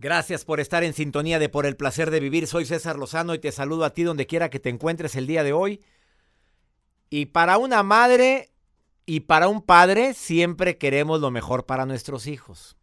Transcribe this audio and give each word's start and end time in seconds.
Gracias 0.00 0.46
por 0.46 0.60
estar 0.60 0.82
en 0.82 0.94
sintonía 0.94 1.38
de 1.38 1.50
Por 1.50 1.66
el 1.66 1.76
placer 1.76 2.10
de 2.10 2.20
vivir. 2.20 2.46
Soy 2.46 2.64
César 2.64 2.96
Lozano 2.96 3.34
y 3.34 3.38
te 3.38 3.52
saludo 3.52 3.84
a 3.84 3.92
ti 3.92 4.02
donde 4.02 4.26
quiera 4.26 4.48
que 4.48 4.58
te 4.58 4.70
encuentres 4.70 5.14
el 5.14 5.26
día 5.26 5.44
de 5.44 5.52
hoy. 5.52 5.82
Y 7.10 7.26
para 7.26 7.58
una 7.58 7.82
madre 7.82 8.50
y 9.04 9.20
para 9.20 9.48
un 9.48 9.60
padre 9.60 10.14
siempre 10.14 10.78
queremos 10.78 11.20
lo 11.20 11.30
mejor 11.30 11.66
para 11.66 11.84
nuestros 11.84 12.26
hijos. 12.26 12.78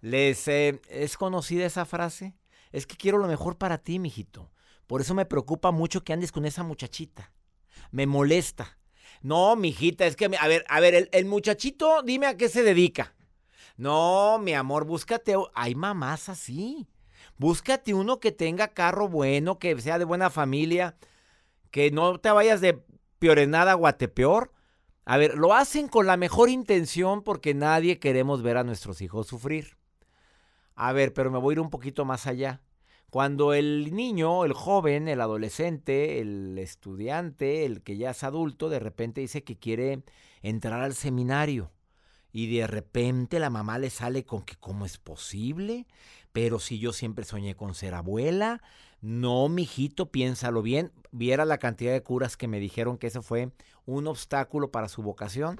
¿Les 0.00 0.48
eh, 0.48 0.80
es 0.88 1.16
conocida 1.16 1.66
esa 1.66 1.84
frase? 1.84 2.34
Es 2.72 2.84
que 2.84 2.96
quiero 2.96 3.18
lo 3.18 3.28
mejor 3.28 3.58
para 3.58 3.78
ti, 3.78 4.00
mijito. 4.00 4.50
Por 4.88 5.00
eso 5.00 5.14
me 5.14 5.24
preocupa 5.24 5.70
mucho 5.70 6.02
que 6.02 6.14
andes 6.14 6.32
con 6.32 6.46
esa 6.46 6.64
muchachita. 6.64 7.32
Me 7.92 8.08
molesta. 8.08 8.76
No, 9.22 9.54
mijita, 9.54 10.04
es 10.04 10.16
que, 10.16 10.24
a 10.36 10.48
ver, 10.48 10.64
a 10.68 10.80
ver, 10.80 10.96
el, 10.96 11.08
el 11.12 11.26
muchachito, 11.26 12.02
dime 12.02 12.26
a 12.26 12.36
qué 12.36 12.48
se 12.48 12.64
dedica. 12.64 13.15
No, 13.76 14.38
mi 14.38 14.54
amor, 14.54 14.84
búscate. 14.86 15.34
Hay 15.54 15.74
mamás 15.74 16.28
así. 16.28 16.88
Búscate 17.38 17.92
uno 17.92 18.20
que 18.20 18.32
tenga 18.32 18.68
carro 18.68 19.08
bueno, 19.08 19.58
que 19.58 19.78
sea 19.80 19.98
de 19.98 20.06
buena 20.06 20.30
familia, 20.30 20.96
que 21.70 21.90
no 21.90 22.18
te 22.18 22.30
vayas 22.30 22.62
de 22.62 22.82
piorenada 23.18 23.72
a 23.72 23.74
guatepeor. 23.74 24.52
A 25.04 25.18
ver, 25.18 25.36
lo 25.36 25.54
hacen 25.54 25.88
con 25.88 26.06
la 26.06 26.16
mejor 26.16 26.48
intención 26.48 27.22
porque 27.22 27.54
nadie 27.54 27.98
queremos 27.98 28.42
ver 28.42 28.56
a 28.56 28.64
nuestros 28.64 29.02
hijos 29.02 29.26
sufrir. 29.26 29.76
A 30.74 30.92
ver, 30.92 31.12
pero 31.12 31.30
me 31.30 31.38
voy 31.38 31.52
a 31.52 31.54
ir 31.54 31.60
un 31.60 31.70
poquito 31.70 32.04
más 32.04 32.26
allá. 32.26 32.62
Cuando 33.10 33.54
el 33.54 33.94
niño, 33.94 34.44
el 34.44 34.52
joven, 34.52 35.06
el 35.08 35.20
adolescente, 35.20 36.20
el 36.20 36.58
estudiante, 36.58 37.64
el 37.66 37.82
que 37.82 37.96
ya 37.96 38.10
es 38.10 38.24
adulto, 38.24 38.68
de 38.68 38.80
repente 38.80 39.20
dice 39.20 39.44
que 39.44 39.58
quiere 39.58 40.02
entrar 40.42 40.80
al 40.80 40.94
seminario 40.94 41.70
y 42.36 42.54
de 42.54 42.66
repente 42.66 43.38
la 43.38 43.48
mamá 43.48 43.78
le 43.78 43.88
sale 43.88 44.26
con 44.26 44.42
que 44.42 44.56
cómo 44.56 44.84
es 44.84 44.98
posible, 44.98 45.86
pero 46.32 46.58
si 46.58 46.78
yo 46.78 46.92
siempre 46.92 47.24
soñé 47.24 47.56
con 47.56 47.74
ser 47.74 47.94
abuela, 47.94 48.62
no, 49.00 49.48
mijito, 49.48 50.10
piénsalo 50.10 50.60
bien, 50.60 50.92
viera 51.12 51.46
la 51.46 51.56
cantidad 51.56 51.94
de 51.94 52.02
curas 52.02 52.36
que 52.36 52.46
me 52.46 52.60
dijeron 52.60 52.98
que 52.98 53.06
eso 53.06 53.22
fue 53.22 53.52
un 53.86 54.06
obstáculo 54.06 54.70
para 54.70 54.90
su 54.90 55.00
vocación. 55.00 55.58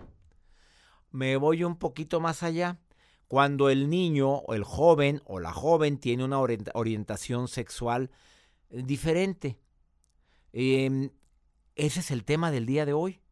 Me 1.12 1.38
voy 1.38 1.64
un 1.64 1.76
poquito 1.76 2.20
más 2.20 2.42
allá. 2.42 2.78
Cuando 3.26 3.70
el 3.70 3.88
niño 3.88 4.34
o 4.34 4.52
el 4.52 4.62
joven 4.62 5.22
o 5.24 5.40
la 5.40 5.54
joven 5.54 5.96
tiene 5.96 6.24
una 6.24 6.38
orientación 6.38 7.48
sexual 7.48 8.10
eh, 8.68 8.82
diferente. 8.84 9.58
Em, 10.52 11.08
ese 11.74 12.00
es 12.00 12.10
el 12.10 12.22
tema 12.22 12.50
del 12.50 12.66
día 12.66 12.84
de 12.84 12.92
hoy. 12.92 13.22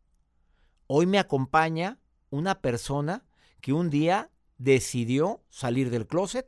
Hoy 0.87 1.05
me 1.05 1.19
acompaña 1.19 1.99
una 2.31 2.63
persona 2.63 3.23
que 3.65 3.73
un 3.73 3.89
día 3.89 4.31
decidió 4.59 5.43
salir 5.49 5.89
del 5.89 6.07
closet 6.07 6.47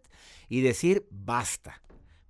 y 0.51 0.61
decir 0.61 1.07
basta. 1.09 1.81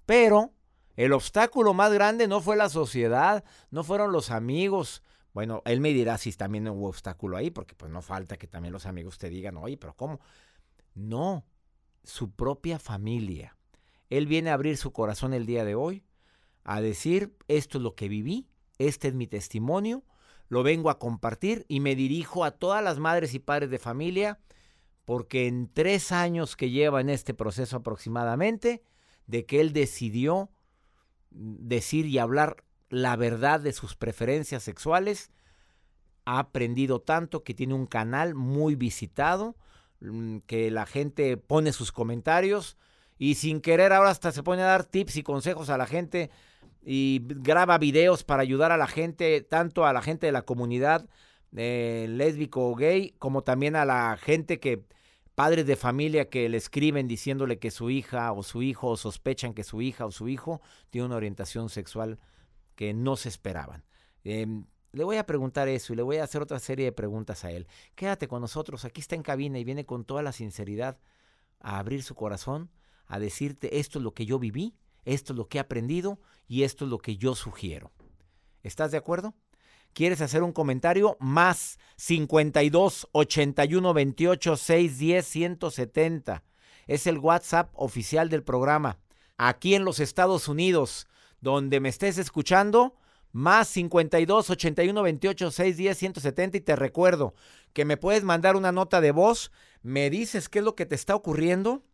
Pero 0.04 0.52
el 0.94 1.12
obstáculo 1.12 1.74
más 1.74 1.92
grande 1.92 2.28
no 2.28 2.40
fue 2.40 2.54
la 2.54 2.68
sociedad, 2.68 3.42
no 3.72 3.82
fueron 3.82 4.12
los 4.12 4.30
amigos. 4.30 5.02
Bueno, 5.32 5.60
él 5.64 5.80
me 5.80 5.92
dirá 5.92 6.18
si 6.18 6.30
también 6.34 6.68
hubo 6.68 6.86
obstáculo 6.86 7.36
ahí, 7.36 7.50
porque 7.50 7.74
pues 7.74 7.90
no 7.90 8.00
falta 8.00 8.36
que 8.36 8.46
también 8.46 8.72
los 8.72 8.86
amigos 8.86 9.18
te 9.18 9.28
digan, 9.28 9.56
oye, 9.56 9.76
pero 9.76 9.96
¿cómo? 9.96 10.20
No, 10.94 11.44
su 12.04 12.30
propia 12.30 12.78
familia. 12.78 13.56
Él 14.08 14.28
viene 14.28 14.50
a 14.50 14.54
abrir 14.54 14.76
su 14.76 14.92
corazón 14.92 15.34
el 15.34 15.46
día 15.46 15.64
de 15.64 15.74
hoy, 15.74 16.04
a 16.62 16.80
decir, 16.80 17.34
esto 17.48 17.78
es 17.78 17.82
lo 17.82 17.96
que 17.96 18.08
viví, 18.08 18.46
este 18.78 19.08
es 19.08 19.14
mi 19.14 19.26
testimonio, 19.26 20.04
lo 20.48 20.62
vengo 20.62 20.90
a 20.90 21.00
compartir 21.00 21.66
y 21.66 21.80
me 21.80 21.96
dirijo 21.96 22.44
a 22.44 22.52
todas 22.52 22.84
las 22.84 23.00
madres 23.00 23.34
y 23.34 23.40
padres 23.40 23.68
de 23.68 23.80
familia 23.80 24.38
porque 25.06 25.46
en 25.46 25.72
tres 25.72 26.12
años 26.12 26.56
que 26.56 26.68
lleva 26.68 27.00
en 27.00 27.08
este 27.08 27.32
proceso 27.32 27.76
aproximadamente, 27.76 28.82
de 29.26 29.46
que 29.46 29.60
él 29.60 29.72
decidió 29.72 30.50
decir 31.30 32.06
y 32.06 32.18
hablar 32.18 32.64
la 32.90 33.16
verdad 33.16 33.60
de 33.60 33.72
sus 33.72 33.94
preferencias 33.96 34.64
sexuales, 34.64 35.30
ha 36.24 36.40
aprendido 36.40 37.00
tanto 37.00 37.44
que 37.44 37.54
tiene 37.54 37.74
un 37.74 37.86
canal 37.86 38.34
muy 38.34 38.74
visitado, 38.74 39.56
mm, 40.00 40.38
que 40.38 40.72
la 40.72 40.86
gente 40.86 41.36
pone 41.36 41.72
sus 41.72 41.92
comentarios 41.92 42.76
y 43.16 43.36
sin 43.36 43.60
querer 43.60 43.92
ahora 43.92 44.10
hasta 44.10 44.32
se 44.32 44.42
pone 44.42 44.62
a 44.62 44.66
dar 44.66 44.84
tips 44.84 45.16
y 45.16 45.22
consejos 45.22 45.70
a 45.70 45.78
la 45.78 45.86
gente 45.86 46.30
y 46.84 47.22
graba 47.24 47.78
videos 47.78 48.24
para 48.24 48.42
ayudar 48.42 48.72
a 48.72 48.76
la 48.76 48.88
gente, 48.88 49.40
tanto 49.40 49.86
a 49.86 49.92
la 49.92 50.02
gente 50.02 50.26
de 50.26 50.32
la 50.32 50.42
comunidad 50.42 51.08
eh, 51.56 52.06
lésbico 52.10 52.68
o 52.68 52.74
gay, 52.74 53.14
como 53.20 53.42
también 53.42 53.76
a 53.76 53.84
la 53.84 54.16
gente 54.20 54.58
que 54.58 54.84
padres 55.36 55.66
de 55.66 55.76
familia 55.76 56.30
que 56.30 56.48
le 56.48 56.56
escriben 56.56 57.06
diciéndole 57.06 57.58
que 57.58 57.70
su 57.70 57.90
hija 57.90 58.32
o 58.32 58.42
su 58.42 58.62
hijo 58.62 58.88
o 58.88 58.96
sospechan 58.96 59.52
que 59.52 59.64
su 59.64 59.82
hija 59.82 60.06
o 60.06 60.10
su 60.10 60.28
hijo 60.28 60.62
tiene 60.88 61.06
una 61.06 61.16
orientación 61.16 61.68
sexual 61.68 62.18
que 62.74 62.94
no 62.94 63.16
se 63.16 63.28
esperaban. 63.28 63.84
Em, 64.24 64.64
le 64.92 65.04
voy 65.04 65.18
a 65.18 65.26
preguntar 65.26 65.68
eso 65.68 65.92
y 65.92 65.96
le 65.96 66.02
voy 66.02 66.16
a 66.16 66.24
hacer 66.24 66.40
otra 66.40 66.58
serie 66.58 66.86
de 66.86 66.92
preguntas 66.92 67.44
a 67.44 67.50
él. 67.50 67.68
Quédate 67.94 68.28
con 68.28 68.40
nosotros, 68.40 68.86
aquí 68.86 69.02
está 69.02 69.14
en 69.14 69.22
cabina 69.22 69.58
y 69.58 69.64
viene 69.64 69.84
con 69.84 70.06
toda 70.06 70.22
la 70.22 70.32
sinceridad 70.32 70.98
a 71.60 71.78
abrir 71.78 72.02
su 72.02 72.14
corazón, 72.14 72.70
a 73.06 73.18
decirte 73.18 73.78
esto 73.78 73.98
es 73.98 74.02
lo 74.02 74.14
que 74.14 74.24
yo 74.24 74.38
viví, 74.38 74.74
esto 75.04 75.34
es 75.34 75.36
lo 75.36 75.48
que 75.48 75.58
he 75.58 75.60
aprendido 75.60 76.18
y 76.48 76.62
esto 76.62 76.86
es 76.86 76.90
lo 76.90 76.96
que 76.96 77.18
yo 77.18 77.34
sugiero. 77.34 77.92
¿Estás 78.62 78.90
de 78.90 78.96
acuerdo? 78.96 79.34
¿Quieres 79.96 80.20
hacer 80.20 80.42
un 80.42 80.52
comentario? 80.52 81.16
Más 81.20 81.78
52 81.96 83.08
81 83.12 83.94
28 83.94 84.56
610 84.58 85.26
170. 85.26 86.44
Es 86.86 87.06
el 87.06 87.16
WhatsApp 87.16 87.70
oficial 87.72 88.28
del 88.28 88.42
programa. 88.42 88.98
Aquí 89.38 89.74
en 89.74 89.86
los 89.86 89.98
Estados 89.98 90.48
Unidos, 90.48 91.06
donde 91.40 91.80
me 91.80 91.88
estés 91.88 92.18
escuchando, 92.18 92.94
más 93.32 93.68
52 93.68 94.50
81 94.50 95.02
28 95.02 95.50
610 95.50 95.96
170. 95.96 96.58
Y 96.58 96.60
te 96.60 96.76
recuerdo 96.76 97.32
que 97.72 97.86
me 97.86 97.96
puedes 97.96 98.22
mandar 98.22 98.54
una 98.54 98.72
nota 98.72 99.00
de 99.00 99.12
voz, 99.12 99.50
me 99.80 100.10
dices 100.10 100.50
qué 100.50 100.58
es 100.58 100.64
lo 100.66 100.74
que 100.74 100.84
te 100.84 100.94
está 100.94 101.14
ocurriendo 101.14 101.86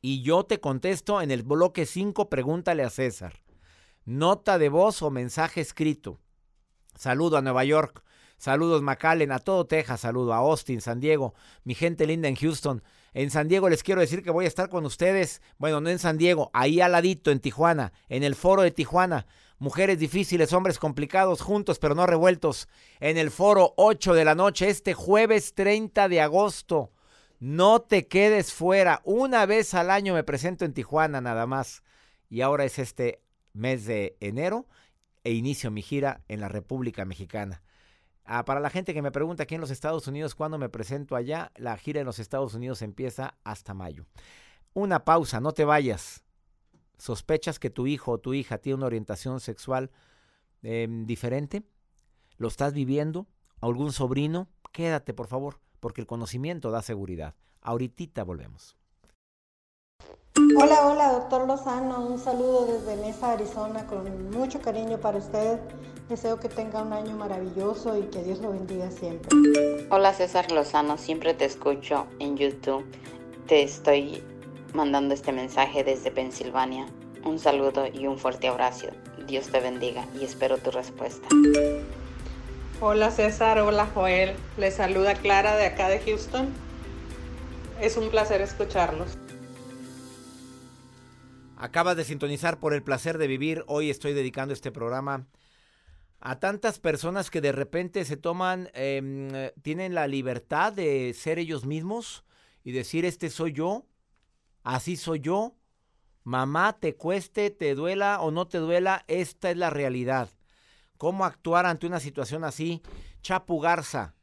y 0.00 0.22
yo 0.22 0.42
te 0.42 0.58
contesto 0.58 1.22
en 1.22 1.30
el 1.30 1.44
bloque 1.44 1.86
5, 1.86 2.28
pregúntale 2.28 2.82
a 2.82 2.90
César. 2.90 3.44
Nota 4.04 4.58
de 4.58 4.70
voz 4.70 5.02
o 5.02 5.10
mensaje 5.12 5.60
escrito. 5.60 6.18
Saludo 6.94 7.36
a 7.36 7.42
Nueva 7.42 7.64
York. 7.64 8.02
Saludos 8.42 8.82
McAllen, 8.82 9.30
a 9.30 9.38
todo 9.38 9.66
Texas, 9.66 10.00
saludo 10.00 10.32
a 10.32 10.38
Austin, 10.38 10.80
San 10.80 10.98
Diego, 10.98 11.32
mi 11.62 11.76
gente 11.76 12.08
linda 12.08 12.26
en 12.26 12.34
Houston. 12.34 12.82
En 13.14 13.30
San 13.30 13.46
Diego 13.46 13.68
les 13.68 13.84
quiero 13.84 14.00
decir 14.00 14.24
que 14.24 14.32
voy 14.32 14.46
a 14.46 14.48
estar 14.48 14.68
con 14.68 14.84
ustedes, 14.84 15.42
bueno, 15.58 15.80
no 15.80 15.90
en 15.90 16.00
San 16.00 16.18
Diego, 16.18 16.50
ahí 16.52 16.80
al 16.80 16.90
ladito 16.90 17.30
en 17.30 17.38
Tijuana, 17.38 17.92
en 18.08 18.24
el 18.24 18.34
foro 18.34 18.62
de 18.62 18.72
Tijuana. 18.72 19.28
Mujeres 19.60 20.00
difíciles, 20.00 20.52
hombres 20.52 20.80
complicados, 20.80 21.40
juntos 21.40 21.78
pero 21.78 21.94
no 21.94 22.04
revueltos. 22.04 22.66
En 22.98 23.16
el 23.16 23.30
foro 23.30 23.74
8 23.76 24.12
de 24.12 24.24
la 24.24 24.34
noche, 24.34 24.68
este 24.68 24.92
jueves 24.92 25.54
30 25.54 26.08
de 26.08 26.20
agosto. 26.20 26.90
No 27.38 27.80
te 27.82 28.08
quedes 28.08 28.52
fuera. 28.52 29.02
Una 29.04 29.46
vez 29.46 29.72
al 29.74 29.88
año 29.88 30.14
me 30.14 30.24
presento 30.24 30.64
en 30.64 30.74
Tijuana 30.74 31.20
nada 31.20 31.46
más. 31.46 31.84
Y 32.28 32.40
ahora 32.40 32.64
es 32.64 32.80
este 32.80 33.22
mes 33.52 33.84
de 33.84 34.16
enero 34.18 34.66
e 35.24 35.32
inicio 35.32 35.70
mi 35.70 35.82
gira 35.82 36.22
en 36.28 36.40
la 36.40 36.48
República 36.48 37.04
Mexicana. 37.04 37.62
Ah, 38.24 38.44
para 38.44 38.60
la 38.60 38.70
gente 38.70 38.94
que 38.94 39.02
me 39.02 39.10
pregunta 39.10 39.42
aquí 39.44 39.54
en 39.56 39.60
los 39.60 39.70
Estados 39.70 40.06
Unidos 40.06 40.34
cuándo 40.34 40.58
me 40.58 40.68
presento 40.68 41.16
allá, 41.16 41.52
la 41.56 41.76
gira 41.76 42.00
en 42.00 42.06
los 42.06 42.18
Estados 42.18 42.54
Unidos 42.54 42.82
empieza 42.82 43.34
hasta 43.44 43.74
mayo. 43.74 44.06
Una 44.74 45.04
pausa, 45.04 45.40
no 45.40 45.52
te 45.52 45.64
vayas. 45.64 46.22
¿Sospechas 46.98 47.58
que 47.58 47.70
tu 47.70 47.86
hijo 47.86 48.12
o 48.12 48.18
tu 48.18 48.32
hija 48.32 48.58
tiene 48.58 48.76
una 48.76 48.86
orientación 48.86 49.40
sexual 49.40 49.90
em, 50.62 51.04
diferente? 51.04 51.64
¿Lo 52.36 52.48
estás 52.48 52.72
viviendo? 52.72 53.26
¿Algún 53.60 53.92
sobrino? 53.92 54.48
Quédate, 54.72 55.12
por 55.12 55.26
favor, 55.26 55.60
porque 55.80 56.00
el 56.00 56.06
conocimiento 56.06 56.70
da 56.70 56.80
seguridad. 56.80 57.34
Ahorita 57.60 58.24
volvemos. 58.24 58.76
Hola, 60.34 60.86
hola, 60.86 61.12
doctor 61.12 61.46
Lozano. 61.46 62.06
Un 62.06 62.18
saludo 62.18 62.66
desde 62.66 62.96
Mesa, 63.02 63.32
Arizona, 63.32 63.86
con 63.86 64.30
mucho 64.30 64.62
cariño 64.62 64.96
para 64.96 65.18
usted. 65.18 65.58
Deseo 66.08 66.40
que 66.40 66.48
tenga 66.48 66.82
un 66.82 66.92
año 66.94 67.16
maravilloso 67.16 67.98
y 67.98 68.02
que 68.04 68.22
Dios 68.22 68.38
lo 68.40 68.50
bendiga 68.50 68.90
siempre. 68.90 69.28
Hola, 69.90 70.14
César 70.14 70.50
Lozano. 70.50 70.96
Siempre 70.96 71.34
te 71.34 71.44
escucho 71.44 72.06
en 72.18 72.38
YouTube. 72.38 72.84
Te 73.46 73.62
estoy 73.62 74.22
mandando 74.72 75.12
este 75.12 75.32
mensaje 75.32 75.84
desde 75.84 76.10
Pensilvania. 76.10 76.86
Un 77.24 77.38
saludo 77.38 77.86
y 77.92 78.06
un 78.06 78.18
fuerte 78.18 78.48
abrazo. 78.48 78.86
Dios 79.26 79.48
te 79.48 79.60
bendiga 79.60 80.06
y 80.18 80.24
espero 80.24 80.56
tu 80.56 80.70
respuesta. 80.70 81.28
Hola 82.80 83.10
César, 83.10 83.58
hola 83.58 83.86
Joel. 83.94 84.34
Les 84.56 84.74
saluda 84.74 85.14
Clara 85.14 85.56
de 85.56 85.66
acá 85.66 85.88
de 85.88 86.00
Houston. 86.00 86.48
Es 87.80 87.98
un 87.98 88.08
placer 88.08 88.40
escucharlos. 88.40 89.18
Acabas 91.62 91.96
de 91.96 92.02
sintonizar 92.02 92.58
por 92.58 92.74
el 92.74 92.82
placer 92.82 93.18
de 93.18 93.28
vivir. 93.28 93.62
Hoy 93.68 93.88
estoy 93.88 94.14
dedicando 94.14 94.52
este 94.52 94.72
programa 94.72 95.28
a 96.18 96.40
tantas 96.40 96.80
personas 96.80 97.30
que 97.30 97.40
de 97.40 97.52
repente 97.52 98.04
se 98.04 98.16
toman, 98.16 98.68
em, 98.74 99.28
tienen 99.62 99.94
la 99.94 100.08
libertad 100.08 100.72
de 100.72 101.14
ser 101.14 101.38
ellos 101.38 101.64
mismos 101.64 102.24
y 102.64 102.72
decir, 102.72 103.04
este 103.04 103.30
soy 103.30 103.52
yo, 103.52 103.86
así 104.64 104.96
soy 104.96 105.20
yo, 105.20 105.54
Mamá, 106.24 106.80
te 106.80 106.96
cueste, 106.96 107.50
te 107.50 107.76
duela 107.76 108.20
o 108.22 108.32
no 108.32 108.48
te 108.48 108.58
duela, 108.58 109.04
esta 109.06 109.52
es 109.52 109.56
la 109.56 109.70
realidad. 109.70 110.30
¿Cómo 110.98 111.24
actuar 111.24 111.66
ante 111.66 111.86
una 111.86 112.00
situación 112.00 112.42
así? 112.42 112.82
Chapu 113.22 113.60
Garza, 113.60 114.16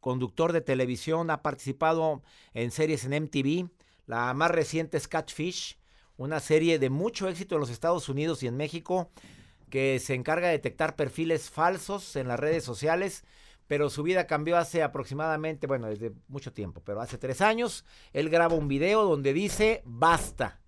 conductor 0.00 0.52
de 0.52 0.60
televisión, 0.60 1.30
ha 1.30 1.40
participado 1.40 2.22
en 2.52 2.70
series 2.72 3.06
en 3.06 3.14
MTV. 3.14 3.70
La 4.04 4.34
más 4.34 4.50
reciente 4.50 4.98
es 4.98 5.08
Catfish, 5.08 5.77
una 6.18 6.40
serie 6.40 6.78
de 6.78 6.90
mucho 6.90 7.28
éxito 7.28 7.54
en 7.54 7.60
los 7.62 7.70
Estados 7.70 8.08
Unidos 8.08 8.42
y 8.42 8.48
en 8.48 8.56
México 8.56 9.10
que 9.70 9.98
se 10.00 10.14
encarga 10.14 10.48
de 10.48 10.54
detectar 10.54 10.96
perfiles 10.96 11.48
falsos 11.48 12.16
en 12.16 12.28
las 12.28 12.40
redes 12.40 12.64
sociales, 12.64 13.24
pero 13.66 13.88
su 13.88 14.02
vida 14.02 14.26
cambió 14.26 14.56
hace 14.56 14.82
aproximadamente, 14.82 15.66
bueno, 15.66 15.86
desde 15.88 16.12
mucho 16.26 16.52
tiempo, 16.52 16.82
pero 16.84 17.00
hace 17.00 17.18
tres 17.18 17.40
años, 17.40 17.84
él 18.12 18.30
graba 18.30 18.54
un 18.54 18.66
video 18.66 19.04
donde 19.04 19.32
dice, 19.32 19.82
basta, 19.84 20.60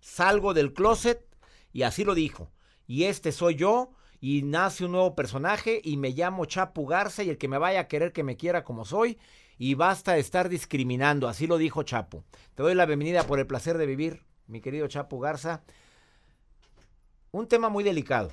salgo 0.00 0.52
del 0.52 0.74
closet, 0.74 1.24
y 1.72 1.82
así 1.82 2.04
lo 2.04 2.14
dijo, 2.14 2.50
y 2.86 3.04
este 3.04 3.32
soy 3.32 3.54
yo, 3.54 3.92
y 4.20 4.42
nace 4.42 4.84
un 4.84 4.92
nuevo 4.92 5.14
personaje, 5.14 5.80
y 5.82 5.96
me 5.96 6.10
llamo 6.10 6.44
Chapu 6.44 6.86
Garza, 6.86 7.22
y 7.22 7.30
el 7.30 7.38
que 7.38 7.48
me 7.48 7.56
vaya 7.56 7.80
a 7.80 7.88
querer 7.88 8.12
que 8.12 8.24
me 8.24 8.36
quiera 8.36 8.64
como 8.64 8.84
soy, 8.84 9.16
y 9.56 9.74
basta 9.74 10.14
de 10.14 10.20
estar 10.20 10.48
discriminando, 10.48 11.28
así 11.28 11.46
lo 11.46 11.56
dijo 11.56 11.84
Chapu. 11.84 12.24
Te 12.56 12.64
doy 12.64 12.74
la 12.74 12.86
bienvenida 12.86 13.24
por 13.24 13.38
el 13.38 13.46
placer 13.46 13.78
de 13.78 13.86
vivir, 13.86 14.24
mi 14.50 14.60
querido 14.60 14.86
Chapu 14.88 15.18
Garza. 15.18 15.62
Un 17.32 17.46
tema 17.46 17.68
muy 17.68 17.84
delicado. 17.84 18.32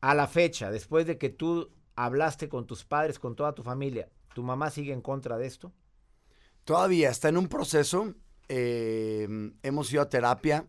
A 0.00 0.14
la 0.14 0.26
fecha, 0.26 0.70
después 0.70 1.06
de 1.06 1.18
que 1.18 1.30
tú 1.30 1.70
hablaste 1.96 2.48
con 2.48 2.66
tus 2.66 2.84
padres, 2.84 3.18
con 3.18 3.34
toda 3.34 3.54
tu 3.54 3.62
familia, 3.62 4.08
¿tu 4.34 4.42
mamá 4.42 4.70
sigue 4.70 4.92
en 4.92 5.00
contra 5.00 5.38
de 5.38 5.46
esto? 5.46 5.72
Todavía 6.64 7.10
está 7.10 7.28
en 7.28 7.36
un 7.36 7.48
proceso. 7.48 8.14
eh, 8.48 9.26
hemos 9.62 9.90
ido 9.92 10.02
a 10.02 10.08
terapia, 10.10 10.66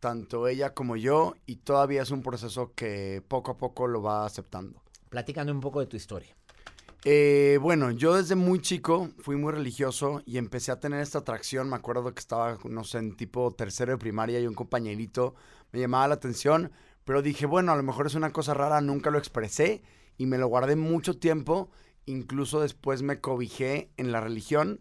tanto 0.00 0.48
ella 0.48 0.74
como 0.74 0.96
yo, 0.96 1.34
y 1.46 1.56
todavía 1.56 2.02
es 2.02 2.10
un 2.10 2.22
proceso 2.22 2.72
que 2.74 3.22
poco 3.26 3.52
a 3.52 3.56
poco 3.56 3.86
lo 3.86 4.02
va 4.02 4.26
aceptando. 4.26 4.82
Platícame 5.08 5.50
un 5.50 5.60
poco 5.60 5.80
de 5.80 5.86
tu 5.86 5.96
historia. 5.96 6.36
Eh, 7.08 7.60
bueno, 7.62 7.92
yo 7.92 8.16
desde 8.16 8.34
muy 8.34 8.58
chico 8.60 9.10
fui 9.20 9.36
muy 9.36 9.52
religioso 9.52 10.22
y 10.26 10.38
empecé 10.38 10.72
a 10.72 10.80
tener 10.80 11.00
esta 11.00 11.18
atracción. 11.18 11.70
Me 11.70 11.76
acuerdo 11.76 12.12
que 12.12 12.18
estaba, 12.18 12.58
no 12.64 12.82
sé, 12.82 12.98
en 12.98 13.16
tipo 13.16 13.54
tercero 13.54 13.92
de 13.92 13.98
primaria 13.98 14.40
y 14.40 14.46
un 14.48 14.54
compañerito 14.54 15.36
me 15.70 15.78
llamaba 15.78 16.08
la 16.08 16.14
atención, 16.14 16.72
pero 17.04 17.22
dije, 17.22 17.46
bueno, 17.46 17.70
a 17.70 17.76
lo 17.76 17.84
mejor 17.84 18.08
es 18.08 18.16
una 18.16 18.32
cosa 18.32 18.54
rara, 18.54 18.80
nunca 18.80 19.12
lo 19.12 19.18
expresé 19.18 19.84
y 20.18 20.26
me 20.26 20.36
lo 20.36 20.48
guardé 20.48 20.74
mucho 20.74 21.16
tiempo. 21.16 21.70
Incluso 22.06 22.58
después 22.60 23.02
me 23.02 23.20
cobijé 23.20 23.92
en 23.96 24.10
la 24.10 24.20
religión 24.20 24.80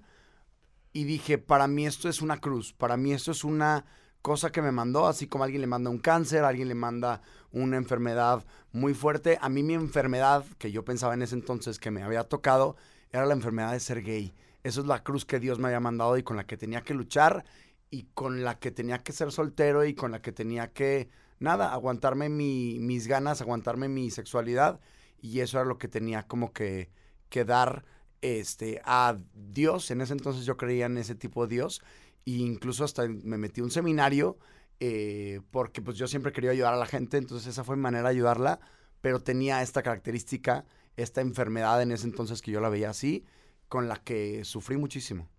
y 0.93 1.03
dije, 1.03 1.37
para 1.37 1.67
mí 1.67 1.85
esto 1.85 2.09
es 2.09 2.23
una 2.23 2.39
cruz, 2.41 2.73
para 2.73 2.97
mí 2.97 3.13
esto 3.13 3.33
es 3.33 3.43
una 3.43 3.85
cosa 4.25 4.51
que 4.51 4.63
me 4.63 4.71
mandó, 4.71 5.05
así 5.05 5.27
como 5.27 5.43
alguien 5.43 5.61
le 5.61 5.67
manda 5.67 5.91
un 5.91 5.99
cáncer, 5.99 6.43
alguien 6.45 6.67
le 6.67 6.73
manda 6.73 7.21
una 7.51 7.77
enfermedad 7.77 8.43
muy 8.71 8.95
fuerte. 8.95 9.37
A 9.39 9.49
mí 9.49 9.61
mi 9.61 9.75
enfermedad, 9.75 10.43
que 10.57 10.71
yo 10.71 10.83
pensaba 10.83 11.13
en 11.13 11.21
ese 11.21 11.35
entonces 11.35 11.77
que 11.77 11.91
me 11.91 12.01
había 12.01 12.23
tocado, 12.23 12.75
era 13.11 13.27
la 13.27 13.35
enfermedad 13.35 13.73
de 13.73 13.79
ser 13.79 14.01
gay. 14.01 14.33
Eso 14.63 14.81
es 14.81 14.87
la 14.87 15.03
cruz 15.03 15.25
que 15.25 15.39
Dios 15.39 15.59
me 15.59 15.67
había 15.67 15.79
mandado 15.79 16.17
y 16.17 16.23
con 16.23 16.37
la 16.37 16.47
que 16.47 16.57
tenía 16.57 16.81
que 16.81 16.95
luchar 16.95 17.45
y 17.91 18.05
con 18.15 18.43
la 18.43 18.57
que 18.57 18.71
tenía 18.71 19.03
que 19.03 19.11
ser 19.13 19.31
soltero 19.31 19.85
y 19.85 19.93
con 19.93 20.11
la 20.11 20.23
que 20.23 20.31
tenía 20.31 20.73
que, 20.73 21.07
nada, 21.37 21.71
aguantarme 21.71 22.27
mi- 22.27 22.79
mis 22.79 23.05
ganas, 23.05 23.41
aguantarme 23.41 23.89
mi 23.89 24.09
sexualidad. 24.09 24.79
Y 25.21 25.41
eso 25.41 25.59
era 25.59 25.67
lo 25.67 25.77
que 25.77 25.87
tenía 25.87 26.23
como 26.23 26.51
que, 26.51 26.89
que 27.29 27.45
dar 27.45 27.85
este, 28.21 28.81
a 28.85 29.17
Dios. 29.35 29.91
En 29.91 30.01
ese 30.01 30.13
entonces 30.13 30.45
yo 30.45 30.57
creía 30.57 30.87
en 30.87 30.97
ese 30.97 31.13
tipo 31.13 31.45
de 31.45 31.55
Dios. 31.55 31.83
E 32.25 32.31
incluso 32.31 32.83
hasta 32.83 33.07
me 33.07 33.37
metí 33.37 33.61
a 33.61 33.63
un 33.63 33.71
seminario 33.71 34.37
eh, 34.79 35.41
porque 35.51 35.81
pues 35.81 35.97
yo 35.97 36.07
siempre 36.07 36.31
quería 36.31 36.51
ayudar 36.51 36.73
a 36.73 36.77
la 36.77 36.85
gente. 36.85 37.17
Entonces 37.17 37.47
esa 37.47 37.63
fue 37.63 37.75
mi 37.75 37.83
manera 37.83 38.09
de 38.09 38.15
ayudarla. 38.15 38.59
Pero 39.01 39.19
tenía 39.19 39.61
esta 39.61 39.83
característica, 39.83 40.65
esta 40.97 41.21
enfermedad 41.21 41.81
en 41.81 41.91
ese 41.91 42.07
entonces 42.07 42.41
que 42.41 42.51
yo 42.51 42.59
la 42.59 42.69
veía 42.69 42.89
así, 42.89 43.23
con 43.67 43.87
la 43.87 43.97
que 43.97 44.43
sufrí 44.43 44.77
muchísimo. 44.77 45.29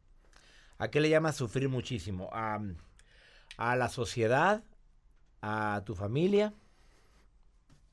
¿A 0.79 0.89
qué 0.89 1.01
le 1.01 1.09
llamas 1.09 1.37
sufrir 1.37 1.69
muchísimo? 1.69 2.29
¿A, 2.33 2.61
a 3.57 3.77
la 3.77 3.89
sociedad? 3.89 4.63
¿A 5.43 5.83
tu 5.85 5.95
familia? 5.95 6.55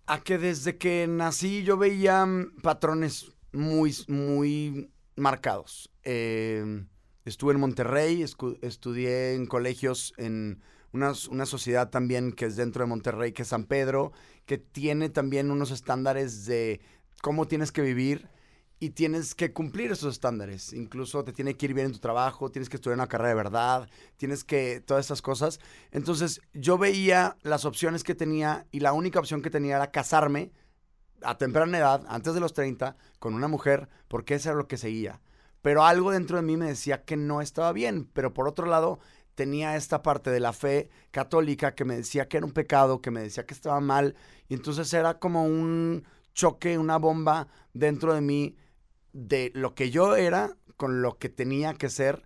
A 0.06 0.22
que 0.22 0.38
desde 0.38 0.78
que 0.78 1.08
nací 1.08 1.64
yo 1.64 1.78
veía 1.78 2.26
mm, 2.26 2.58
patrones 2.62 3.32
muy, 3.52 3.96
muy 4.08 4.92
marcados. 5.16 5.90
Eh, 6.04 6.86
estuve 7.26 7.54
en 7.54 7.60
Monterrey, 7.60 8.24
estudié 8.62 9.36
en 9.36 9.46
colegios 9.46 10.14
en 10.18 10.62
una, 10.92 11.14
una 11.30 11.46
sociedad 11.46 11.90
también 11.90 12.32
que 12.34 12.46
es 12.46 12.56
dentro 12.56 12.84
de 12.84 12.90
Monterrey, 12.90 13.32
que 13.32 13.44
es 13.44 13.48
San 13.48 13.66
Pedro, 13.66 14.12
que 14.46 14.58
tiene 14.58 15.10
también 15.10 15.52
unos 15.52 15.72
estándares 15.72 16.46
de 16.46 16.82
cómo 17.22 17.48
tienes 17.48 17.72
que 17.72 17.82
vivir 17.82 18.28
y 18.84 18.90
tienes 18.90 19.34
que 19.34 19.54
cumplir 19.54 19.94
esos 19.94 20.14
estándares. 20.14 20.74
Incluso 20.74 21.24
te 21.24 21.32
tiene 21.32 21.56
que 21.56 21.68
ir 21.68 21.74
bien 21.74 21.88
en 21.88 21.94
tu 21.94 22.00
trabajo, 22.00 22.52
tienes 22.52 22.68
que 22.68 22.76
estudiar 22.76 22.98
una 22.98 23.08
carrera 23.08 23.30
de 23.30 23.36
verdad, 23.36 23.90
tienes 24.18 24.44
que 24.44 24.82
todas 24.86 25.06
esas 25.06 25.22
cosas. 25.22 25.62
Entonces 25.92 26.42
yo 26.54 26.78
veía 26.78 27.38
las 27.44 27.64
opciones 27.64 28.04
que 28.04 28.14
tenía 28.14 28.68
y 28.72 28.82
la 28.82 28.92
única 28.92 29.20
opción 29.20 29.42
que 29.42 29.50
tenía 29.50 29.78
era 29.78 29.92
casarme 29.92 30.52
a 31.22 31.38
temprana 31.38 31.78
edad, 31.78 32.04
antes 32.10 32.34
de 32.34 32.42
los 32.42 32.52
30, 32.52 32.98
con 33.20 33.34
una 33.36 33.48
mujer, 33.48 33.88
porque 34.10 34.36
eso 34.36 34.50
era 34.50 34.58
lo 34.58 34.68
que 34.68 34.76
seguía. 34.76 35.22
Pero 35.64 35.86
algo 35.86 36.12
dentro 36.12 36.36
de 36.38 36.44
mí 36.44 36.58
me 36.58 36.68
decía 36.68 37.06
que 37.06 37.16
no 37.16 37.42
estaba 37.42 37.72
bien, 37.72 38.06
pero 38.14 38.34
por 38.34 38.50
otro 38.50 38.68
lado 38.68 39.00
tenía 39.34 39.78
esta 39.78 40.04
parte 40.04 40.30
de 40.30 40.42
la 40.42 40.52
fe 40.52 40.90
católica 41.10 41.74
que 41.74 41.86
me 41.86 41.96
decía 41.96 42.28
que 42.28 42.36
era 42.36 42.46
un 42.46 42.52
pecado, 42.52 43.02
que 43.02 43.12
me 43.12 43.22
decía 43.22 43.46
que 43.46 43.54
estaba 43.54 43.80
mal, 43.80 44.16
y 44.50 44.56
entonces 44.56 44.94
era 44.94 45.20
como 45.20 45.46
un 45.46 46.04
choque, 46.34 46.78
una 46.78 46.98
bomba 46.98 47.48
dentro 47.74 48.14
de 48.14 48.20
mí 48.20 48.58
de 49.14 49.52
lo 49.56 49.74
que 49.74 49.90
yo 49.90 50.18
era 50.18 50.58
con 50.76 51.02
lo 51.02 51.18
que 51.18 51.30
tenía 51.30 51.74
que 51.76 51.90
ser 51.90 52.24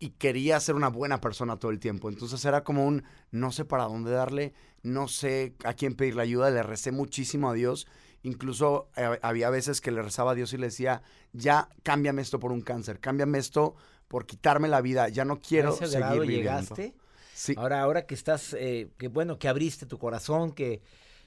y 0.00 0.10
quería 0.10 0.58
ser 0.58 0.74
una 0.74 0.88
buena 0.88 1.20
persona 1.20 1.58
todo 1.60 1.70
el 1.70 1.78
tiempo. 1.78 2.08
Entonces 2.08 2.44
era 2.44 2.64
como 2.64 2.84
un 2.84 3.04
no 3.30 3.52
sé 3.52 3.64
para 3.64 3.84
dónde 3.84 4.10
darle, 4.10 4.54
no 4.82 5.06
sé 5.06 5.54
a 5.62 5.74
quién 5.74 5.94
pedirle 5.94 6.22
ayuda, 6.22 6.50
le 6.50 6.64
recé 6.64 6.90
muchísimo 6.90 7.48
a 7.50 7.54
Dios. 7.54 7.86
Incluso 8.24 8.88
eh, 8.96 9.18
había 9.22 9.50
veces 9.50 9.80
que 9.80 9.90
le 9.90 10.02
rezaba 10.02 10.32
a 10.32 10.34
Dios 10.34 10.52
y 10.54 10.56
le 10.56 10.66
decía, 10.66 11.02
ya 11.32 11.68
cámbiame 11.82 12.22
esto 12.22 12.40
por 12.40 12.52
un 12.52 12.62
cáncer, 12.62 12.98
cámbiame 12.98 13.38
esto 13.38 13.76
por 14.08 14.26
quitarme 14.26 14.66
la 14.66 14.80
vida, 14.80 15.08
ya 15.10 15.24
no 15.24 15.40
quiero 15.40 15.70
¿A 15.70 15.74
ese 15.74 15.86
seguir 15.86 15.98
grado 15.98 16.20
viviendo. 16.20 16.42
llegaste? 16.42 16.94
Sí. 17.34 17.54
Ahora, 17.56 17.82
ahora 17.82 18.06
que 18.06 18.14
estás, 18.14 18.54
eh, 18.58 18.88
que 18.96 19.08
bueno, 19.08 19.38
que 19.38 19.46
abriste 19.46 19.86
tu 19.86 19.98
corazón, 19.98 20.52
que 20.52 20.80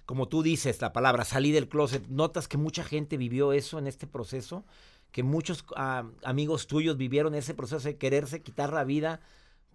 como 0.07 0.27
tú 0.27 0.41
dices 0.41 0.81
la 0.81 0.91
palabra, 0.91 1.23
salí 1.23 1.51
del 1.51 1.69
closet, 1.69 2.07
notas 2.07 2.47
que 2.47 2.57
mucha 2.57 2.83
gente 2.83 3.17
vivió 3.17 3.53
eso 3.53 3.77
en 3.77 3.87
este 3.87 4.07
proceso, 4.07 4.65
que 5.11 5.21
muchos 5.21 5.65
ah, 5.75 6.05
amigos 6.23 6.65
tuyos 6.65 6.97
vivieron 6.97 7.35
ese 7.35 7.53
proceso 7.53 7.87
de 7.87 7.97
quererse 7.97 8.41
quitar 8.41 8.73
la 8.73 8.85
vida 8.85 9.19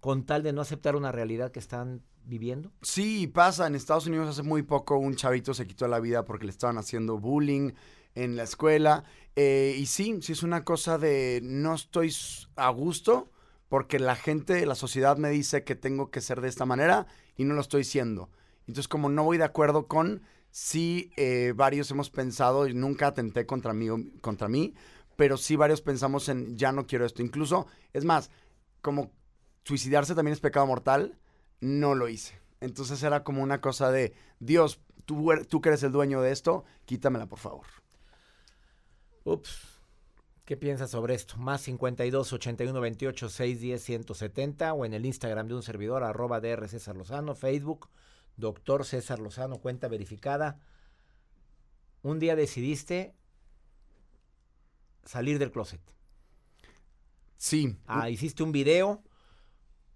con 0.03 0.25
tal 0.25 0.43
de 0.43 0.51
no 0.51 0.59
aceptar 0.59 0.97
una 0.97 1.13
realidad 1.13 1.53
que 1.53 1.59
están 1.59 2.03
viviendo. 2.25 2.73
Sí, 2.81 3.25
pasa. 3.27 3.67
En 3.67 3.73
Estados 3.73 4.05
Unidos 4.05 4.27
hace 4.27 4.43
muy 4.43 4.61
poco 4.61 4.97
un 4.97 5.15
chavito 5.15 5.53
se 5.53 5.65
quitó 5.65 5.87
la 5.87 6.01
vida 6.01 6.25
porque 6.25 6.43
le 6.43 6.51
estaban 6.51 6.77
haciendo 6.77 7.19
bullying 7.19 7.71
en 8.13 8.35
la 8.35 8.43
escuela. 8.43 9.05
Eh, 9.37 9.77
y 9.79 9.85
sí, 9.85 10.19
sí 10.21 10.33
es 10.33 10.43
una 10.43 10.65
cosa 10.65 10.97
de 10.97 11.39
no 11.41 11.73
estoy 11.73 12.13
a 12.57 12.69
gusto 12.71 13.31
porque 13.69 13.97
la 13.97 14.17
gente, 14.17 14.65
la 14.65 14.75
sociedad 14.75 15.15
me 15.15 15.29
dice 15.29 15.63
que 15.63 15.75
tengo 15.75 16.11
que 16.11 16.19
ser 16.19 16.41
de 16.41 16.49
esta 16.49 16.65
manera 16.65 17.07
y 17.37 17.45
no 17.45 17.53
lo 17.53 17.61
estoy 17.61 17.85
siendo. 17.85 18.29
Entonces, 18.67 18.89
como 18.89 19.07
no 19.07 19.23
voy 19.23 19.37
de 19.37 19.45
acuerdo 19.45 19.87
con, 19.87 20.21
sí, 20.51 21.11
eh, 21.15 21.53
varios 21.55 21.89
hemos 21.91 22.09
pensado, 22.09 22.67
y 22.67 22.73
nunca 22.73 23.07
atenté 23.07 23.45
contra 23.45 23.71
mí, 23.71 23.87
contra 24.19 24.49
mí, 24.49 24.73
pero 25.15 25.37
sí 25.37 25.55
varios 25.55 25.81
pensamos 25.81 26.27
en, 26.27 26.57
ya 26.57 26.73
no 26.73 26.87
quiero 26.87 27.05
esto. 27.05 27.21
Incluso, 27.21 27.67
es 27.93 28.03
más, 28.03 28.31
como 28.81 29.13
suicidarse 29.63 30.15
también 30.15 30.33
es 30.33 30.39
pecado 30.39 30.65
mortal, 30.67 31.17
no 31.61 31.95
lo 31.95 32.07
hice. 32.09 32.39
Entonces 32.59 33.01
era 33.03 33.23
como 33.23 33.41
una 33.43 33.61
cosa 33.61 33.91
de, 33.91 34.13
Dios, 34.39 34.79
tú, 35.05 35.31
er- 35.31 35.45
tú 35.45 35.61
que 35.61 35.69
eres 35.69 35.83
el 35.83 35.91
dueño 35.91 36.21
de 36.21 36.31
esto, 36.31 36.63
quítamela, 36.85 37.27
por 37.27 37.39
favor. 37.39 37.65
Ups. 39.23 39.69
¿Qué 40.45 40.57
piensas 40.57 40.91
sobre 40.91 41.13
esto? 41.15 41.37
Más 41.37 41.61
52 41.61 42.33
81 42.33 42.81
28 42.81 43.29
610 43.29 43.81
170 43.81 44.73
o 44.73 44.83
en 44.85 44.93
el 44.93 45.05
Instagram 45.05 45.47
de 45.47 45.55
un 45.55 45.63
servidor, 45.63 46.03
arroba 46.03 46.41
DR 46.41 46.67
César 46.67 46.97
Lozano, 46.97 47.33
Facebook, 47.33 47.89
doctor 48.35 48.83
César 48.85 49.19
Lozano, 49.19 49.59
cuenta 49.59 49.87
verificada. 49.87 50.59
Un 52.01 52.19
día 52.19 52.35
decidiste 52.35 53.15
salir 55.05 55.39
del 55.39 55.51
closet. 55.51 55.79
Sí. 57.37 57.77
Ah, 57.87 58.09
hiciste 58.09 58.43
un 58.43 58.51
video. 58.51 59.01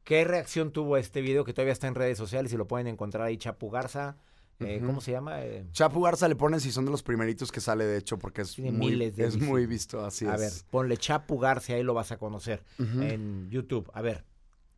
¿Qué 0.08 0.24
reacción 0.24 0.72
tuvo 0.72 0.96
este 0.96 1.20
video 1.20 1.44
que 1.44 1.52
todavía 1.52 1.74
está 1.74 1.86
en 1.88 1.94
redes 1.94 2.18
sociales 2.18 2.54
y 2.54 2.56
lo 2.56 2.66
pueden 2.66 2.88
encontrar 2.88 3.26
ahí 3.26 3.36
Chapu 3.36 3.70
Garza? 3.70 4.16
Eh. 4.62 4.82
¿Cómo 4.84 5.02
se 5.02 5.12
llama? 5.12 5.44
Eh, 5.44 5.66
Chapu 5.74 6.02
Garza 6.02 6.30
le 6.30 6.38
ponen 6.38 6.62
si 6.62 6.72
son 6.72 6.86
de 6.86 6.92
los 6.92 7.04
primeritos 7.04 7.52
que 7.52 7.60
sale, 7.60 7.84
de 7.86 7.98
hecho, 7.98 8.18
porque 8.18 8.44
es, 8.44 8.54
Tiene 8.56 8.72
muy, 8.72 8.92
miles 8.92 9.18
de 9.18 9.26
es 9.26 9.34
visitas. 9.34 9.50
muy 9.50 9.66
visto, 9.66 10.06
así 10.06 10.26
a 10.26 10.36
es. 10.36 10.40
ver, 10.40 10.52
ponle 10.72 10.96
Chapu 10.96 11.38
Garza, 11.38 11.74
ahí 11.74 11.84
lo 11.84 11.94
vas 11.94 12.14
a 12.14 12.18
conocer 12.18 12.64
en 12.80 13.50
YouTube. 13.50 13.92
A 13.94 14.02
ver, 14.02 14.24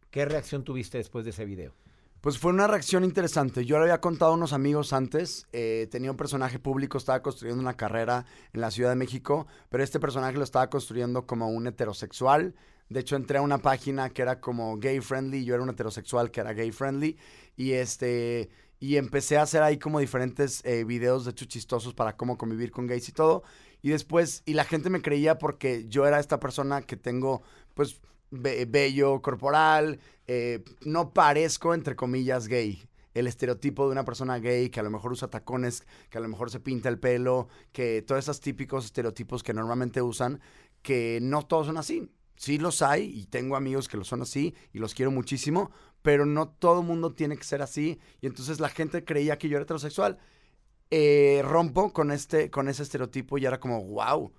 ¿qué 0.09 0.25
reacción 0.25 0.63
tuviste 0.63 0.97
después 0.97 1.25
de 1.25 1.29
ese 1.29 1.45
video? 1.45 1.75
Pues 2.21 2.39
fue 2.39 2.51
una 2.51 2.65
reacción 2.65 3.03
interesante. 3.03 3.65
Yo 3.65 3.77
le 3.77 3.83
había 3.83 4.01
contado 4.01 4.31
a 4.31 4.33
unos 4.33 4.51
amigos 4.51 4.93
antes. 4.93 5.45
eh, 5.53 5.87
tenía 5.91 6.09
un 6.09 6.17
personaje 6.17 6.57
público, 6.57 6.97
estaba 6.97 7.21
construyendo 7.21 7.61
una 7.61 7.77
carrera 7.77 8.25
en 8.51 8.61
la 8.61 8.71
Ciudad 8.71 8.89
de 8.89 8.95
México, 8.95 9.45
pero 9.69 9.83
este 9.83 9.99
personaje 9.99 10.37
lo 10.39 10.43
estaba 10.43 10.71
construyendo 10.71 11.27
como 11.27 11.49
un 11.49 11.67
heterosexual. 11.67 12.55
De 12.89 12.99
hecho, 13.01 13.15
entré 13.15 13.37
a 13.37 13.41
una 13.41 13.59
página 13.59 14.09
que 14.09 14.21
era 14.23 14.39
como 14.41 14.77
gay 14.77 14.99
friendly. 14.99 15.45
Yo 15.45 15.53
era 15.55 15.63
un 15.63 15.69
heterosexual 15.69 16.31
que 16.31 16.41
era 16.41 16.53
gay 16.53 16.71
friendly. 16.71 17.17
Y 17.55 17.73
este. 17.73 18.49
Y 18.79 18.95
empecé 18.95 19.37
a 19.37 19.41
hacer 19.43 19.61
ahí 19.61 19.77
como 19.77 19.99
diferentes 19.99 20.61
eh, 20.65 20.85
videos 20.85 21.25
de 21.25 21.31
hecho 21.31 21.45
chistosos 21.45 21.93
para 21.93 22.15
cómo 22.15 22.37
convivir 22.37 22.71
con 22.71 22.87
gays 22.87 23.09
y 23.09 23.11
todo. 23.11 23.43
Y 23.81 23.89
después, 23.89 24.41
y 24.45 24.53
la 24.53 24.63
gente 24.63 24.89
me 24.89 25.01
creía 25.01 25.37
porque 25.37 25.85
yo 25.87 26.07
era 26.07 26.19
esta 26.19 26.39
persona 26.39 26.81
que 26.81 26.95
tengo, 26.97 27.41
pues, 27.73 27.99
be- 28.31 28.65
bello 28.65 29.21
corporal, 29.21 29.99
eh, 30.27 30.63
no 30.85 31.13
parezco, 31.13 31.73
entre 31.73 31.95
comillas, 31.95 32.47
gay. 32.47 32.81
El 33.13 33.27
estereotipo 33.27 33.85
de 33.85 33.91
una 33.93 34.05
persona 34.05 34.39
gay 34.39 34.69
que 34.69 34.79
a 34.79 34.83
lo 34.83 34.89
mejor 34.91 35.11
usa 35.11 35.29
tacones, 35.29 35.83
que 36.09 36.17
a 36.17 36.21
lo 36.21 36.27
mejor 36.29 36.49
se 36.51 36.59
pinta 36.59 36.87
el 36.89 36.99
pelo, 36.99 37.47
que 37.73 38.01
todos 38.01 38.19
esos 38.23 38.39
típicos 38.39 38.85
estereotipos 38.85 39.43
que 39.43 39.53
normalmente 39.53 40.01
usan, 40.01 40.39
que 40.81 41.19
no 41.21 41.45
todos 41.45 41.67
son 41.67 41.77
así. 41.77 42.09
Sí 42.39 42.57
los 42.57 42.81
hay 42.81 43.03
y 43.03 43.25
tengo 43.25 43.57
amigos 43.57 43.89
que 43.89 43.97
lo 43.97 44.05
son 44.05 44.21
así 44.21 44.55
y 44.71 44.79
los 44.79 44.93
quiero 44.93 45.11
muchísimo, 45.11 45.71
pero 46.01 46.25
no 46.25 46.47
todo 46.47 46.81
mundo 46.81 47.13
tiene 47.13 47.35
que 47.35 47.43
ser 47.43 47.61
así. 47.61 47.99
Y 48.21 48.27
entonces 48.27 48.61
la 48.61 48.69
gente 48.69 49.03
creía 49.03 49.37
que 49.37 49.49
yo 49.49 49.57
era 49.57 49.63
heterosexual. 49.63 50.19
Eh, 50.89 51.41
rompo 51.43 51.91
con, 51.91 52.11
este, 52.11 52.49
con 52.49 52.69
ese 52.69 52.83
estereotipo 52.83 53.37
y 53.37 53.45
era 53.45 53.59
como, 53.59 53.83
wow. 53.83 54.31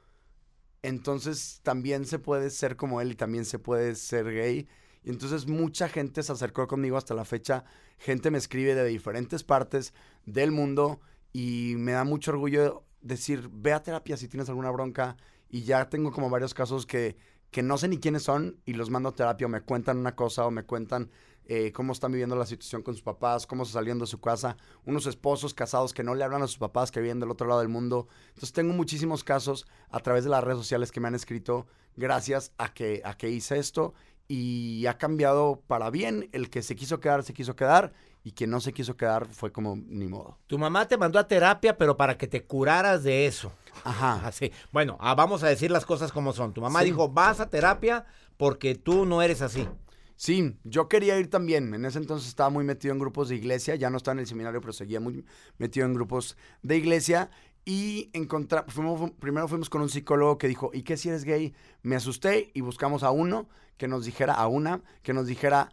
Entonces 0.80 1.60
también 1.62 2.06
se 2.06 2.18
puede 2.18 2.48
ser 2.48 2.76
como 2.76 3.02
él 3.02 3.12
y 3.12 3.16
también 3.16 3.44
se 3.44 3.58
puede 3.58 3.94
ser 3.94 4.32
gay. 4.32 4.66
Y 5.02 5.10
entonces 5.10 5.46
mucha 5.46 5.86
gente 5.90 6.22
se 6.22 6.32
acercó 6.32 6.66
conmigo 6.68 6.96
hasta 6.96 7.12
la 7.12 7.26
fecha. 7.26 7.64
Gente 7.98 8.30
me 8.30 8.38
escribe 8.38 8.74
de 8.74 8.86
diferentes 8.86 9.44
partes 9.44 9.92
del 10.24 10.52
mundo 10.52 11.02
y 11.34 11.74
me 11.76 11.92
da 11.92 12.04
mucho 12.04 12.30
orgullo 12.30 12.82
decir, 13.02 13.50
ve 13.52 13.74
a 13.74 13.82
terapia 13.82 14.16
si 14.16 14.26
tienes 14.26 14.48
alguna 14.48 14.70
bronca. 14.70 15.18
Y 15.50 15.64
ya 15.64 15.90
tengo 15.90 16.12
como 16.12 16.30
varios 16.30 16.54
casos 16.54 16.86
que, 16.86 17.18
que 17.50 17.62
no 17.62 17.78
sé 17.78 17.88
ni 17.88 17.98
quiénes 17.98 18.22
son 18.22 18.60
y 18.64 18.74
los 18.74 18.90
mando 18.90 19.08
a 19.08 19.14
terapia 19.14 19.46
o 19.46 19.50
me 19.50 19.60
cuentan 19.60 19.98
una 19.98 20.14
cosa 20.14 20.46
o 20.46 20.50
me 20.50 20.64
cuentan 20.64 21.10
eh, 21.46 21.72
cómo 21.72 21.92
están 21.92 22.12
viviendo 22.12 22.36
la 22.36 22.46
situación 22.46 22.82
con 22.82 22.94
sus 22.94 23.02
papás, 23.02 23.46
cómo 23.46 23.64
se 23.64 23.72
salieron 23.72 23.98
de 23.98 24.06
su 24.06 24.20
casa, 24.20 24.56
unos 24.84 25.06
esposos 25.06 25.52
casados 25.52 25.92
que 25.92 26.04
no 26.04 26.14
le 26.14 26.22
hablan 26.22 26.42
a 26.42 26.46
sus 26.46 26.58
papás 26.58 26.92
que 26.92 27.00
viven 27.00 27.18
del 27.18 27.30
otro 27.30 27.48
lado 27.48 27.60
del 27.60 27.68
mundo. 27.68 28.06
Entonces 28.28 28.52
tengo 28.52 28.72
muchísimos 28.72 29.24
casos 29.24 29.66
a 29.90 29.98
través 29.98 30.22
de 30.22 30.30
las 30.30 30.44
redes 30.44 30.58
sociales 30.58 30.92
que 30.92 31.00
me 31.00 31.08
han 31.08 31.16
escrito 31.16 31.66
gracias 31.96 32.52
a 32.56 32.72
que, 32.72 33.02
a 33.04 33.14
que 33.14 33.30
hice 33.30 33.58
esto 33.58 33.94
y 34.28 34.86
ha 34.86 34.96
cambiado 34.96 35.60
para 35.66 35.90
bien. 35.90 36.28
El 36.30 36.50
que 36.50 36.62
se 36.62 36.76
quiso 36.76 37.00
quedar, 37.00 37.24
se 37.24 37.34
quiso 37.34 37.56
quedar 37.56 37.92
y 38.22 38.30
quien 38.30 38.50
no 38.50 38.60
se 38.60 38.72
quiso 38.72 38.96
quedar 38.96 39.26
fue 39.26 39.50
como 39.50 39.76
ni 39.76 40.06
modo. 40.06 40.38
Tu 40.46 40.56
mamá 40.56 40.86
te 40.86 40.96
mandó 40.96 41.18
a 41.18 41.26
terapia, 41.26 41.76
pero 41.76 41.96
para 41.96 42.16
que 42.16 42.28
te 42.28 42.44
curaras 42.44 43.02
de 43.02 43.26
eso. 43.26 43.52
Ajá. 43.84 44.26
Así. 44.26 44.52
Bueno, 44.72 44.96
ah, 45.00 45.14
vamos 45.14 45.42
a 45.42 45.48
decir 45.48 45.70
las 45.70 45.86
cosas 45.86 46.12
como 46.12 46.32
son. 46.32 46.52
Tu 46.52 46.60
mamá 46.60 46.80
Sí. 46.80 46.86
dijo, 46.86 47.08
vas 47.08 47.40
a 47.40 47.48
terapia 47.50 48.06
porque 48.36 48.74
tú 48.74 49.06
no 49.06 49.22
eres 49.22 49.42
así. 49.42 49.68
Sí, 50.16 50.58
yo 50.64 50.88
quería 50.88 51.18
ir 51.18 51.30
también. 51.30 51.72
En 51.72 51.84
ese 51.86 51.98
entonces 51.98 52.28
estaba 52.28 52.50
muy 52.50 52.64
metido 52.64 52.92
en 52.92 52.98
grupos 52.98 53.28
de 53.30 53.36
iglesia. 53.36 53.74
Ya 53.76 53.88
no 53.90 53.96
estaba 53.96 54.12
en 54.14 54.18
el 54.20 54.26
seminario, 54.26 54.60
pero 54.60 54.72
seguía 54.72 55.00
muy 55.00 55.24
metido 55.58 55.86
en 55.86 55.94
grupos 55.94 56.36
de 56.62 56.76
iglesia. 56.76 57.30
Y 57.64 58.10
encontra- 58.12 58.64
fuimos- 58.68 59.12
primero 59.18 59.46
fuimos 59.48 59.70
con 59.70 59.80
un 59.82 59.88
psicólogo 59.90 60.36
que 60.38 60.48
dijo, 60.48 60.70
¿y 60.74 60.82
qué 60.82 60.96
si 60.96 61.08
eres 61.08 61.24
gay? 61.24 61.54
Me 61.82 61.96
asusté 61.96 62.50
y 62.54 62.60
buscamos 62.62 63.02
a 63.02 63.10
uno 63.10 63.48
que 63.78 63.88
nos 63.88 64.04
dijera, 64.04 64.34
a 64.34 64.46
una, 64.46 64.82
que 65.02 65.12
nos 65.14 65.26
dijera, 65.26 65.70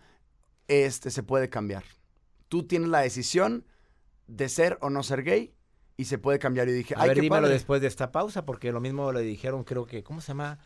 este 0.68 1.12
se 1.12 1.24
puede 1.24 1.50
cambiar. 1.50 1.84
Tú 2.50 2.64
tienes 2.64 2.90
la 2.90 3.00
decisión 3.00 3.66
de 4.28 4.48
ser 4.50 4.78
o 4.82 4.90
no 4.90 5.04
ser 5.04 5.24
gay 5.24 5.54
y 5.98 6.06
se 6.06 6.18
puede 6.18 6.39
cambiar. 6.39 6.70
Y 6.70 6.74
dije, 6.74 6.96
A 6.96 7.01
ay, 7.01 7.10
ver, 7.10 7.16
qué 7.16 7.22
dímelo 7.22 7.42
padre". 7.44 7.54
después 7.54 7.82
de 7.82 7.88
esta 7.88 8.12
pausa, 8.12 8.46
porque 8.46 8.72
lo 8.72 8.80
mismo 8.80 9.12
le 9.12 9.22
dijeron, 9.22 9.63
creo 9.63 9.86
que, 9.86 10.04
¿cómo 10.04 10.22
se 10.22 10.27
llama? 10.30 10.60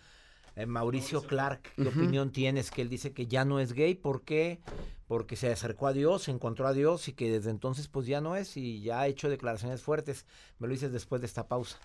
Eh, 0.58 0.66
Mauricio 0.66 1.22
Clark. 1.24 1.62
¿Qué 1.78 1.88
opinión 1.88 2.32
tienes? 2.32 2.72
Que 2.72 2.82
él 2.82 2.90
dice 2.90 3.14
que 3.14 3.26
ya 3.28 3.46
no 3.46 3.60
es 3.62 3.72
gay. 3.72 3.96
¿Por 3.96 4.24
qué? 4.24 4.60
Porque 5.08 5.38
se 5.38 5.50
acercó 5.52 5.88
a 5.88 5.94
Dios, 5.94 6.24
se 6.24 6.32
encontró 6.32 6.68
a 6.68 6.74
Dios 6.74 7.08
y 7.08 7.14
que 7.14 7.32
desde 7.32 7.50
entonces 7.50 7.88
pues 7.88 8.06
ya 8.06 8.20
no 8.20 8.36
es 8.36 8.58
y 8.58 8.82
ya 8.82 9.00
ha 9.00 9.08
hecho 9.08 9.30
declaraciones 9.30 9.82
fuertes. 9.82 10.26
Me 10.60 10.68
lo 10.68 10.74
dices 10.74 10.92
después 10.92 11.22
de 11.22 11.28
esta 11.28 11.48
pausa. 11.48 11.78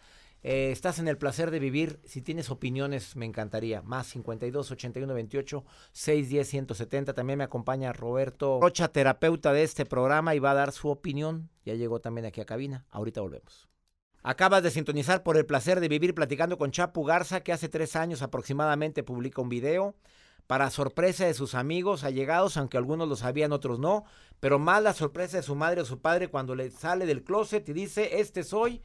Eh, 0.42 0.70
estás 0.70 0.98
en 0.98 1.08
el 1.08 1.18
placer 1.18 1.50
de 1.50 1.58
vivir. 1.58 2.00
Si 2.04 2.22
tienes 2.22 2.50
opiniones, 2.50 3.16
me 3.16 3.26
encantaría. 3.26 3.82
Más 3.82 4.06
52 4.08 4.70
81 4.70 5.14
28 5.14 5.64
610 5.92 6.48
170. 6.48 7.14
También 7.14 7.38
me 7.38 7.44
acompaña 7.44 7.92
Roberto 7.92 8.60
Rocha, 8.60 8.88
terapeuta 8.88 9.52
de 9.52 9.62
este 9.62 9.86
programa, 9.86 10.34
y 10.34 10.38
va 10.38 10.52
a 10.52 10.54
dar 10.54 10.72
su 10.72 10.88
opinión. 10.88 11.50
Ya 11.64 11.74
llegó 11.74 12.00
también 12.00 12.26
aquí 12.26 12.40
a 12.40 12.46
cabina. 12.46 12.86
Ahorita 12.90 13.20
volvemos. 13.20 13.68
Acabas 14.22 14.62
de 14.62 14.72
sintonizar 14.72 15.22
por 15.22 15.36
el 15.36 15.46
placer 15.46 15.78
de 15.80 15.88
vivir 15.88 16.14
platicando 16.14 16.58
con 16.58 16.72
Chapu 16.72 17.04
Garza, 17.04 17.40
que 17.40 17.52
hace 17.52 17.68
tres 17.68 17.94
años 17.94 18.22
aproximadamente 18.22 19.04
publica 19.04 19.40
un 19.40 19.48
video 19.48 19.94
para 20.46 20.70
sorpresa 20.70 21.26
de 21.26 21.34
sus 21.34 21.54
amigos 21.54 22.04
allegados, 22.04 22.56
aunque 22.56 22.76
algunos 22.76 23.08
lo 23.08 23.16
sabían, 23.16 23.52
otros 23.52 23.78
no, 23.78 24.04
pero 24.40 24.58
más 24.58 24.82
la 24.82 24.94
sorpresa 24.94 25.36
de 25.38 25.42
su 25.42 25.54
madre 25.54 25.80
o 25.80 25.84
su 25.84 26.00
padre 26.00 26.28
cuando 26.28 26.54
le 26.54 26.70
sale 26.70 27.06
del 27.06 27.24
closet 27.24 27.68
y 27.68 27.72
dice, 27.72 28.20
este 28.20 28.44
soy, 28.44 28.82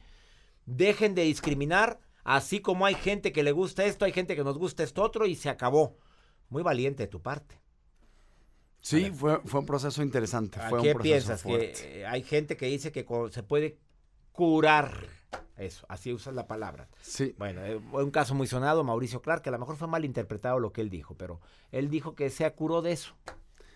dejen 0.66 1.14
de 1.14 1.22
discriminar, 1.22 1.98
así 2.24 2.60
como 2.60 2.86
hay 2.86 2.94
gente 2.94 3.32
que 3.32 3.42
le 3.42 3.52
gusta 3.52 3.84
esto, 3.84 4.04
hay 4.04 4.12
gente 4.12 4.36
que 4.36 4.44
nos 4.44 4.58
gusta 4.58 4.82
esto 4.82 5.02
otro 5.02 5.26
y 5.26 5.34
se 5.34 5.48
acabó. 5.48 5.96
Muy 6.48 6.62
valiente 6.62 7.04
de 7.04 7.08
tu 7.08 7.22
parte. 7.22 7.60
Sí, 8.80 9.10
fue, 9.10 9.40
fue 9.44 9.60
un 9.60 9.66
proceso 9.66 10.02
interesante. 10.02 10.60
¿A 10.60 10.68
Fue 10.68 10.78
un 10.80 10.84
qué 10.84 10.92
proceso 10.92 11.02
piensas? 11.14 11.42
fuerte. 11.42 11.72
Que 11.72 12.00
eh, 12.00 12.06
hay 12.06 12.22
gente 12.22 12.56
que 12.56 12.66
dice 12.66 12.90
que 12.90 13.06
se 13.30 13.42
puede 13.42 13.78
curar. 14.32 15.06
Eso, 15.56 15.86
así 15.88 16.12
usas 16.12 16.34
la 16.34 16.46
palabra. 16.48 16.88
Sí. 17.00 17.34
Bueno, 17.38 17.64
eh, 17.64 17.80
fue 17.90 18.02
un 18.02 18.10
caso 18.10 18.34
muy 18.34 18.48
sonado, 18.48 18.82
Mauricio 18.82 19.22
Clark, 19.22 19.42
que 19.42 19.50
a 19.50 19.52
lo 19.52 19.58
mejor 19.60 19.76
fue 19.76 19.86
mal 19.86 20.04
interpretado 20.04 20.58
lo 20.58 20.72
que 20.72 20.80
él 20.80 20.90
dijo, 20.90 21.14
pero 21.16 21.40
él 21.70 21.88
dijo 21.90 22.14
que 22.16 22.28
se 22.30 22.50
curó 22.52 22.82
de 22.82 22.92
eso. 22.92 23.14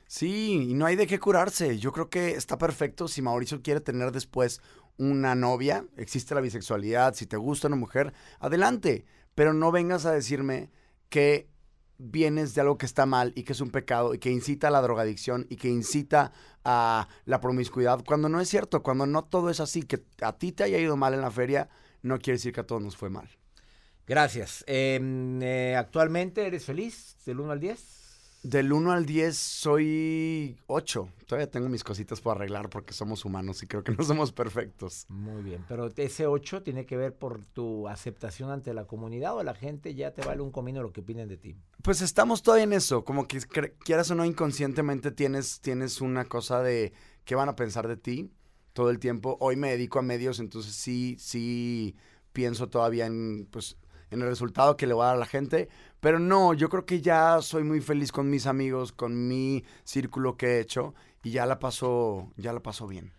Sí, 0.09 0.71
y 0.71 0.75
no 0.75 0.87
hay 0.87 0.97
de 0.97 1.07
qué 1.07 1.19
curarse. 1.19 1.79
Yo 1.79 1.93
creo 1.93 2.11
que 2.11 2.31
está 2.31 2.59
perfecto 2.59 3.07
si 3.09 3.23
Mauricio 3.23 3.63
quiere 3.63 3.81
tener 3.81 4.11
después 4.13 4.61
una 4.99 5.35
novia, 5.35 5.87
existe 5.97 6.35
la 6.35 6.41
bisexualidad, 6.41 7.15
si 7.15 7.27
te 7.27 7.37
gusta 7.37 7.69
una 7.69 7.77
mujer, 7.77 8.13
adelante, 8.39 9.05
pero 9.35 9.53
no 9.53 9.73
vengas 9.73 10.07
a 10.07 10.13
decirme 10.13 10.71
que 11.09 11.49
vienes 11.99 12.55
de 12.55 12.61
algo 12.61 12.79
que 12.79 12.87
está 12.87 13.07
mal 13.07 13.33
y 13.35 13.45
que 13.45 13.53
es 13.53 13.61
un 13.61 13.71
pecado 13.71 14.15
y 14.15 14.19
que 14.19 14.31
incita 14.31 14.69
a 14.69 14.71
la 14.71 14.83
drogadicción 14.83 15.47
y 15.49 15.57
que 15.57 15.69
incita 15.69 16.33
a 16.65 17.09
la 17.25 17.41
promiscuidad, 17.41 18.05
cuando 18.05 18.29
no 18.29 18.41
es 18.41 18.49
cierto, 18.49 18.83
cuando 18.83 19.07
no 19.07 19.25
todo 19.25 19.51
es 19.51 19.61
así, 19.61 19.83
que 19.83 20.05
a 20.21 20.37
ti 20.37 20.53
te 20.53 20.65
haya 20.65 20.79
ido 20.79 20.97
mal 20.97 21.15
en 21.15 21.21
la 21.21 21.31
feria, 21.31 21.69
no 22.03 22.19
quiere 22.19 22.37
decir 22.37 22.53
que 22.53 22.61
a 22.61 22.67
todos 22.67 22.83
nos 22.83 22.97
fue 22.97 23.11
mal. 23.11 23.29
Gracias. 24.07 24.63
Eh, 24.67 25.01
eh, 25.43 25.75
¿Actualmente 25.77 26.47
eres 26.47 26.65
feliz 26.65 27.17
del 27.25 27.41
1 27.41 27.53
al 27.53 27.61
10? 27.61 28.06
Del 28.47 28.73
1 28.73 28.93
al 28.93 29.07
10 29.07 29.37
soy 29.37 30.57
8. 30.69 31.09
Todavía 31.27 31.51
tengo 31.51 31.69
mis 31.69 31.83
cositas 31.83 32.21
por 32.21 32.37
arreglar 32.37 32.71
porque 32.71 32.93
somos 32.93 33.25
humanos 33.25 33.61
y 33.65 33.67
creo 33.67 33.83
que 33.83 33.91
no 33.91 34.05
somos 34.05 34.31
perfectos. 34.31 35.05
Muy 35.09 35.43
bien, 35.43 35.65
pero 35.67 35.91
ese 35.97 36.29
8 36.29 36.63
tiene 36.63 36.87
que 36.87 36.97
ver 36.97 37.13
por 37.13 37.45
tu 37.45 37.89
aceptación 37.89 38.53
ante 38.53 38.73
la 38.73 38.85
comunidad 38.85 39.37
o 39.37 39.43
la 39.43 39.57
gente 39.57 39.97
ya 39.97 40.15
te 40.15 40.23
vale 40.23 40.43
un 40.43 40.53
comino 40.53 40.81
lo 40.81 40.93
que 40.93 41.01
opinen 41.01 41.27
de 41.27 41.39
ti. 41.39 41.57
Pues 41.83 42.01
estamos 42.03 42.45
todavía 42.45 42.63
en 42.63 42.73
eso, 42.73 43.05
como 43.05 43.27
que 43.27 43.41
quieras 43.85 44.13
o 44.13 44.15
no 44.15 44.25
inconscientemente 44.25 45.11
tienes, 45.11 45.61
tienes 45.61 46.01
una 46.01 46.27
cosa 46.27 46.63
de 46.63 46.93
qué 47.25 47.35
van 47.35 47.49
a 47.49 47.57
pensar 47.57 47.89
de 47.89 47.97
ti 47.97 48.31
todo 48.75 48.91
el 48.91 49.01
tiempo. 49.01 49.37
Hoy 49.41 49.57
me 49.57 49.73
dedico 49.73 49.99
a 49.99 50.03
medios, 50.03 50.39
entonces 50.39 50.73
sí, 50.73 51.17
sí 51.19 51.97
pienso 52.33 52.69
todavía 52.69 53.07
en, 53.07 53.49
pues, 53.51 53.77
en 54.11 54.23
el 54.23 54.29
resultado 54.29 54.77
que 54.77 54.87
le 54.87 54.95
voy 54.95 55.05
a 55.05 55.07
dar 55.07 55.17
a 55.17 55.21
la 55.21 55.27
gente. 55.27 55.69
Pero 56.01 56.19
no, 56.19 56.55
yo 56.55 56.69
creo 56.69 56.87
que 56.87 57.01
ya 57.01 57.41
soy 57.43 57.65
muy 57.65 57.81
feliz 57.81 58.13
con 58.13 58.31
mis 58.31 58.47
amigos, 58.47 58.93
con 58.93 59.29
mi 59.29 59.65
círculo 59.85 60.37
que 60.37 60.47
he 60.57 60.61
hecho 60.61 60.95
y 61.23 61.31
ya 61.31 61.47
la 61.47 61.59
paso, 61.59 62.33
ya 62.37 62.53
la 62.53 62.61
paso 62.61 62.87
bien. 62.87 63.13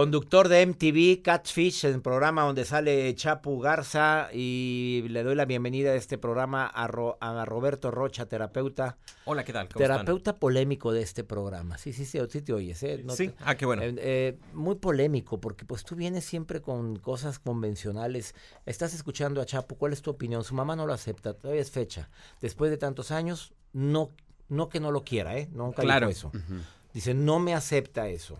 Conductor 0.00 0.48
de 0.48 0.66
MTV 0.66 1.22
Catfish, 1.22 1.86
el 1.86 2.02
programa 2.02 2.42
donde 2.42 2.66
sale 2.66 3.14
Chapu 3.14 3.58
Garza 3.60 4.28
y 4.30 5.06
le 5.08 5.22
doy 5.22 5.34
la 5.34 5.46
bienvenida 5.46 5.92
a 5.92 5.94
este 5.94 6.18
programa 6.18 6.66
a, 6.66 6.86
Ro- 6.86 7.16
a 7.18 7.46
Roberto 7.46 7.90
Rocha, 7.90 8.26
terapeuta. 8.26 8.98
Hola, 9.24 9.42
¿qué 9.42 9.54
tal? 9.54 9.70
¿Cómo 9.70 9.82
están? 9.82 9.96
Terapeuta 9.96 10.36
polémico 10.36 10.92
de 10.92 11.00
este 11.00 11.24
programa. 11.24 11.78
Sí, 11.78 11.94
sí, 11.94 12.04
sí, 12.04 12.18
sí 12.28 12.42
te 12.42 12.52
oyes, 12.52 12.82
¿eh? 12.82 13.00
No 13.06 13.14
Sí, 13.14 13.28
te- 13.28 13.36
ah, 13.42 13.54
qué 13.54 13.64
bueno. 13.64 13.84
Eh, 13.84 13.94
eh, 13.96 14.38
muy 14.52 14.74
polémico, 14.74 15.40
porque 15.40 15.64
pues 15.64 15.82
tú 15.82 15.96
vienes 15.96 16.26
siempre 16.26 16.60
con 16.60 16.96
cosas 16.98 17.38
convencionales. 17.38 18.34
Estás 18.66 18.92
escuchando 18.92 19.40
a 19.40 19.46
Chapo, 19.46 19.76
¿cuál 19.76 19.94
es 19.94 20.02
tu 20.02 20.10
opinión? 20.10 20.44
Su 20.44 20.54
mamá 20.54 20.76
no 20.76 20.86
lo 20.86 20.92
acepta, 20.92 21.32
todavía 21.32 21.62
es 21.62 21.70
fecha. 21.70 22.10
Después 22.42 22.70
de 22.70 22.76
tantos 22.76 23.12
años, 23.12 23.54
no, 23.72 24.10
no 24.50 24.68
que 24.68 24.78
no 24.78 24.90
lo 24.92 25.04
quiera, 25.04 25.38
¿eh? 25.38 25.48
Nunca 25.52 25.80
Claro. 25.80 26.08
dijo 26.08 26.30
eso. 26.36 26.44
Dice, 26.92 27.14
no 27.14 27.38
me 27.38 27.54
acepta 27.54 28.08
eso. 28.10 28.38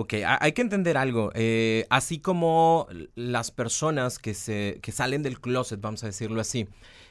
Ok, 0.00 0.14
ha- 0.24 0.38
hay 0.40 0.52
que 0.52 0.62
entender 0.62 0.96
algo. 0.96 1.32
eh, 1.34 1.84
así 1.90 2.20
como 2.20 2.86
las 3.16 3.50
personas 3.50 4.20
que, 4.20 4.32
se, 4.32 4.78
que 4.80 4.92
salen 4.92 5.24
del 5.24 5.40
closet, 5.40 5.80
vamos 5.80 6.04
a 6.04 6.06
decirlo 6.06 6.40
así, 6.40 6.68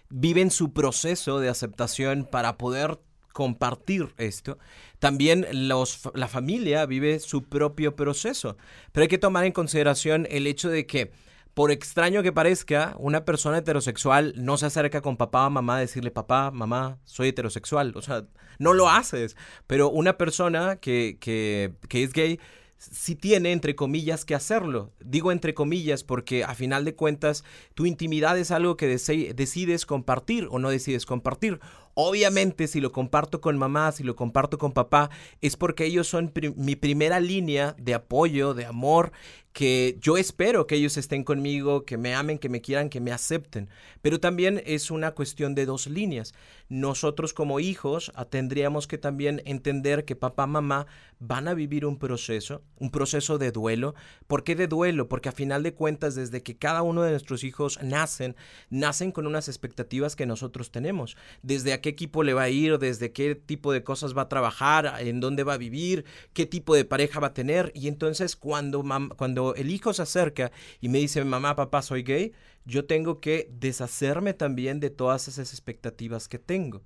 viven 0.09 0.51
su 0.51 0.71
proceso 0.71 1.39
de 1.41 1.49
aceptación 1.49 2.25
para 2.31 2.57
poder 2.57 2.99
compartir 3.33 4.13
esto, 4.17 4.57
también 4.99 5.45
los, 5.51 6.09
la 6.15 6.29
familia 6.29 6.85
vive 6.85 7.19
su 7.19 7.43
propio 7.43 7.95
proceso. 7.97 8.55
Pero 8.93 9.01
hay 9.01 9.07
que 9.09 9.17
tomar 9.17 9.43
en 9.43 9.51
consideración 9.51 10.25
el 10.29 10.47
hecho 10.47 10.69
de 10.69 10.85
que, 10.87 11.11
por 11.53 11.71
extraño 11.71 12.23
que 12.23 12.31
parezca, 12.31 12.95
una 12.99 13.25
persona 13.25 13.57
heterosexual 13.57 14.33
no 14.37 14.57
se 14.57 14.67
acerca 14.67 15.01
con 15.01 15.17
papá 15.17 15.45
o 15.47 15.49
mamá 15.49 15.75
a 15.77 15.79
decirle, 15.81 16.09
papá, 16.11 16.51
mamá, 16.51 16.99
soy 17.03 17.29
heterosexual. 17.29 17.91
O 17.95 18.01
sea, 18.01 18.23
no 18.59 18.73
lo 18.73 18.89
haces. 18.89 19.35
Pero 19.67 19.89
una 19.89 20.17
persona 20.17 20.77
que, 20.77 21.17
que, 21.19 21.73
que 21.89 22.03
es 22.03 22.13
gay 22.13 22.39
sí 22.77 23.15
tiene, 23.15 23.51
entre 23.51 23.75
comillas, 23.75 24.25
que 24.25 24.35
hacerlo. 24.35 24.91
Digo 25.03 25.31
entre 25.31 25.53
comillas 25.53 26.03
porque 26.03 26.43
a 26.43 26.55
final 26.55 26.85
de 26.85 26.95
cuentas 26.95 27.43
tu 27.73 27.85
intimidad 27.85 28.37
es 28.37 28.51
algo 28.51 28.77
que 28.77 28.87
decides 28.87 29.85
compartir 29.85 30.47
o 30.51 30.59
no 30.59 30.69
decides 30.69 31.05
compartir. 31.05 31.59
Obviamente 31.93 32.67
si 32.67 32.79
lo 32.79 32.91
comparto 32.91 33.41
con 33.41 33.57
mamá, 33.57 33.91
si 33.91 34.03
lo 34.03 34.15
comparto 34.15 34.57
con 34.59 34.71
papá, 34.71 35.09
es 35.41 35.57
porque 35.57 35.85
ellos 35.85 36.07
son 36.07 36.31
mi 36.55 36.75
primera 36.75 37.19
línea 37.19 37.75
de 37.79 37.95
apoyo, 37.95 38.53
de 38.53 38.65
amor, 38.65 39.11
que 39.57 39.97
yo 39.99 40.17
espero 40.17 40.67
que 40.67 40.75
ellos 40.75 40.97
estén 40.97 41.23
conmigo, 41.23 41.83
que 41.83 41.97
me 41.97 42.13
amen, 42.13 42.37
que 42.37 42.47
me 42.47 42.61
quieran, 42.61 42.89
que 42.89 43.01
me 43.01 43.11
acepten. 43.11 43.69
Pero 44.03 44.19
también 44.19 44.61
es 44.67 44.91
una 44.91 45.15
cuestión 45.15 45.55
de 45.55 45.65
dos 45.65 45.87
líneas. 45.87 46.35
Nosotros 46.69 47.33
como 47.33 47.59
hijos 47.59 48.11
ah, 48.13 48.25
tendríamos 48.25 48.85
que 48.85 48.99
también 48.99 49.41
entender 49.45 50.05
que 50.05 50.15
papá, 50.15 50.45
mamá 50.45 50.85
van 51.19 51.47
a 51.47 51.55
vivir 51.55 51.87
un 51.87 51.97
proceso, 51.97 52.61
un 52.77 52.91
proceso 52.91 53.39
de 53.39 53.51
duelo. 53.51 53.95
¿Por 54.27 54.43
qué 54.43 54.55
de 54.55 54.67
duelo? 54.67 55.09
Porque 55.09 55.29
a 55.29 55.31
final 55.31 55.63
de 55.63 55.73
cuentas, 55.73 56.13
desde 56.13 56.43
que 56.43 56.57
cada 56.57 56.83
uno 56.83 57.01
de 57.01 57.09
nuestros 57.09 57.43
hijos 57.43 57.79
nacen, 57.81 58.35
nacen 58.69 59.11
con 59.11 59.25
unas 59.25 59.47
expectativas 59.47 60.15
que 60.15 60.27
nosotros 60.27 60.69
tenemos. 60.69 61.17
Desde 61.41 61.73
a 61.73 61.81
qué 61.81 61.89
equipo 61.89 62.21
le 62.21 62.35
va 62.35 62.43
a 62.43 62.49
ir, 62.49 62.77
desde 62.77 63.11
qué 63.11 63.33
tipo 63.33 63.71
de 63.71 63.83
cosas 63.83 64.15
va 64.15 64.23
a 64.23 64.29
trabajar, 64.29 64.93
en 64.99 65.19
dónde 65.19 65.43
va 65.43 65.53
a 65.53 65.57
vivir, 65.57 66.05
qué 66.33 66.45
tipo 66.45 66.75
de 66.75 66.85
pareja 66.85 67.19
va 67.19 67.27
a 67.27 67.33
tener. 67.33 67.71
Y 67.73 67.87
entonces 67.87 68.35
cuando, 68.35 68.83
cuando 69.17 69.46
el 69.55 69.71
hijo 69.71 69.93
se 69.93 70.01
acerca 70.01 70.51
y 70.81 70.89
me 70.89 70.99
dice, 70.99 71.23
mamá, 71.23 71.55
papá, 71.55 71.81
soy 71.81 72.03
gay, 72.03 72.33
yo 72.65 72.85
tengo 72.85 73.19
que 73.19 73.49
deshacerme 73.51 74.33
también 74.33 74.79
de 74.79 74.89
todas 74.89 75.27
esas 75.27 75.53
expectativas 75.53 76.27
que 76.27 76.39
tengo 76.39 76.83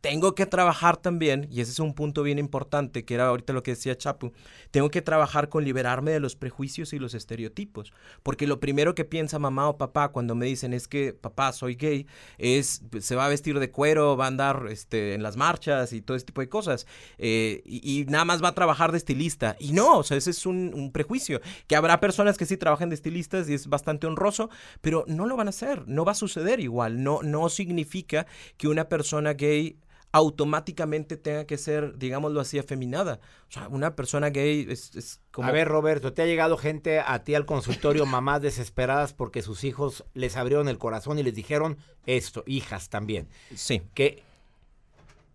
tengo 0.00 0.34
que 0.34 0.46
trabajar 0.46 0.96
también, 0.96 1.48
y 1.50 1.60
ese 1.60 1.72
es 1.72 1.80
un 1.80 1.94
punto 1.94 2.22
bien 2.22 2.38
importante, 2.38 3.04
que 3.04 3.14
era 3.14 3.26
ahorita 3.26 3.52
lo 3.52 3.62
que 3.62 3.72
decía 3.72 3.96
Chapu, 3.96 4.32
tengo 4.70 4.90
que 4.90 5.02
trabajar 5.02 5.48
con 5.48 5.64
liberarme 5.64 6.12
de 6.12 6.20
los 6.20 6.36
prejuicios 6.36 6.92
y 6.92 6.98
los 6.98 7.14
estereotipos, 7.14 7.92
porque 8.22 8.46
lo 8.46 8.60
primero 8.60 8.94
que 8.94 9.04
piensa 9.04 9.38
mamá 9.38 9.68
o 9.68 9.76
papá 9.76 10.08
cuando 10.10 10.34
me 10.34 10.46
dicen 10.46 10.72
es 10.72 10.86
que 10.86 11.12
papá 11.12 11.52
soy 11.52 11.74
gay, 11.74 12.06
es 12.38 12.82
se 13.00 13.16
va 13.16 13.26
a 13.26 13.28
vestir 13.28 13.58
de 13.58 13.70
cuero, 13.70 14.16
va 14.16 14.26
a 14.26 14.28
andar 14.28 14.66
este, 14.70 15.14
en 15.14 15.22
las 15.22 15.36
marchas 15.36 15.92
y 15.92 16.00
todo 16.00 16.16
ese 16.16 16.26
tipo 16.26 16.40
de 16.40 16.48
cosas, 16.48 16.86
eh, 17.18 17.62
y, 17.64 18.04
nada 18.08 18.24
más 18.24 18.42
va 18.42 18.48
a 18.48 18.54
trabajar 18.54 18.92
de 18.92 18.98
estilista, 18.98 19.56
y 19.58 19.72
no, 19.72 19.98
o 19.98 20.02
sea, 20.04 20.16
ese 20.16 20.30
es 20.30 20.46
un, 20.46 20.72
un 20.74 20.92
prejuicio, 20.92 21.40
que 21.66 21.74
habrá 21.74 21.98
personas 21.98 22.38
que 22.38 22.46
sí 22.46 22.56
trabajan 22.56 22.88
de 22.88 22.94
estilistas 22.94 23.48
y 23.48 23.54
es 23.54 23.66
bastante 23.66 24.06
honroso, 24.06 24.48
pero 24.80 25.04
no 25.08 25.26
lo 25.26 25.36
van 25.36 25.48
a 25.48 25.50
hacer, 25.50 25.88
no 25.88 26.04
va 26.04 26.12
a 26.12 26.14
suceder 26.14 26.60
igual, 26.60 27.02
no, 27.02 27.20
no 27.22 27.48
significa 27.48 28.26
que 28.56 28.68
una 28.68 28.88
persona 28.88 29.32
gay 29.32 29.78
automáticamente 30.12 31.16
tenga 31.16 31.44
que 31.46 31.58
ser, 31.58 31.98
digámoslo 31.98 32.40
así, 32.40 32.58
afeminada. 32.58 33.20
O 33.48 33.52
sea, 33.52 33.68
una 33.68 33.94
persona 33.94 34.30
gay 34.30 34.66
es, 34.68 35.20
como... 35.30 35.48
A 35.48 35.52
ver, 35.52 35.68
Roberto, 35.68 36.12
¿te 36.12 36.22
ha 36.22 36.26
llegado 36.26 36.56
gente 36.56 37.00
a 37.00 37.24
ti 37.24 37.34
al 37.34 37.46
consultorio, 37.46 38.06
mamás 38.06 38.42
desesperadas 38.42 39.12
porque 39.12 39.42
sus 39.42 39.64
hijos 39.64 40.04
les 40.14 40.36
abrieron 40.36 40.68
el 40.68 40.78
corazón 40.78 41.18
y 41.18 41.22
les 41.22 41.34
dijeron 41.34 41.78
esto, 42.06 42.42
hijas 42.46 42.88
también? 42.88 43.28
Sí. 43.54 43.82
Que... 43.94 44.22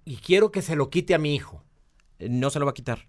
Y 0.05 0.17
quiero 0.17 0.51
que 0.51 0.61
se 0.61 0.75
lo 0.75 0.89
quite 0.89 1.13
a 1.13 1.19
mi 1.19 1.35
hijo. 1.35 1.63
No 2.19 2.49
se 2.49 2.59
lo 2.59 2.65
va 2.65 2.71
a 2.71 2.75
quitar. 2.75 3.07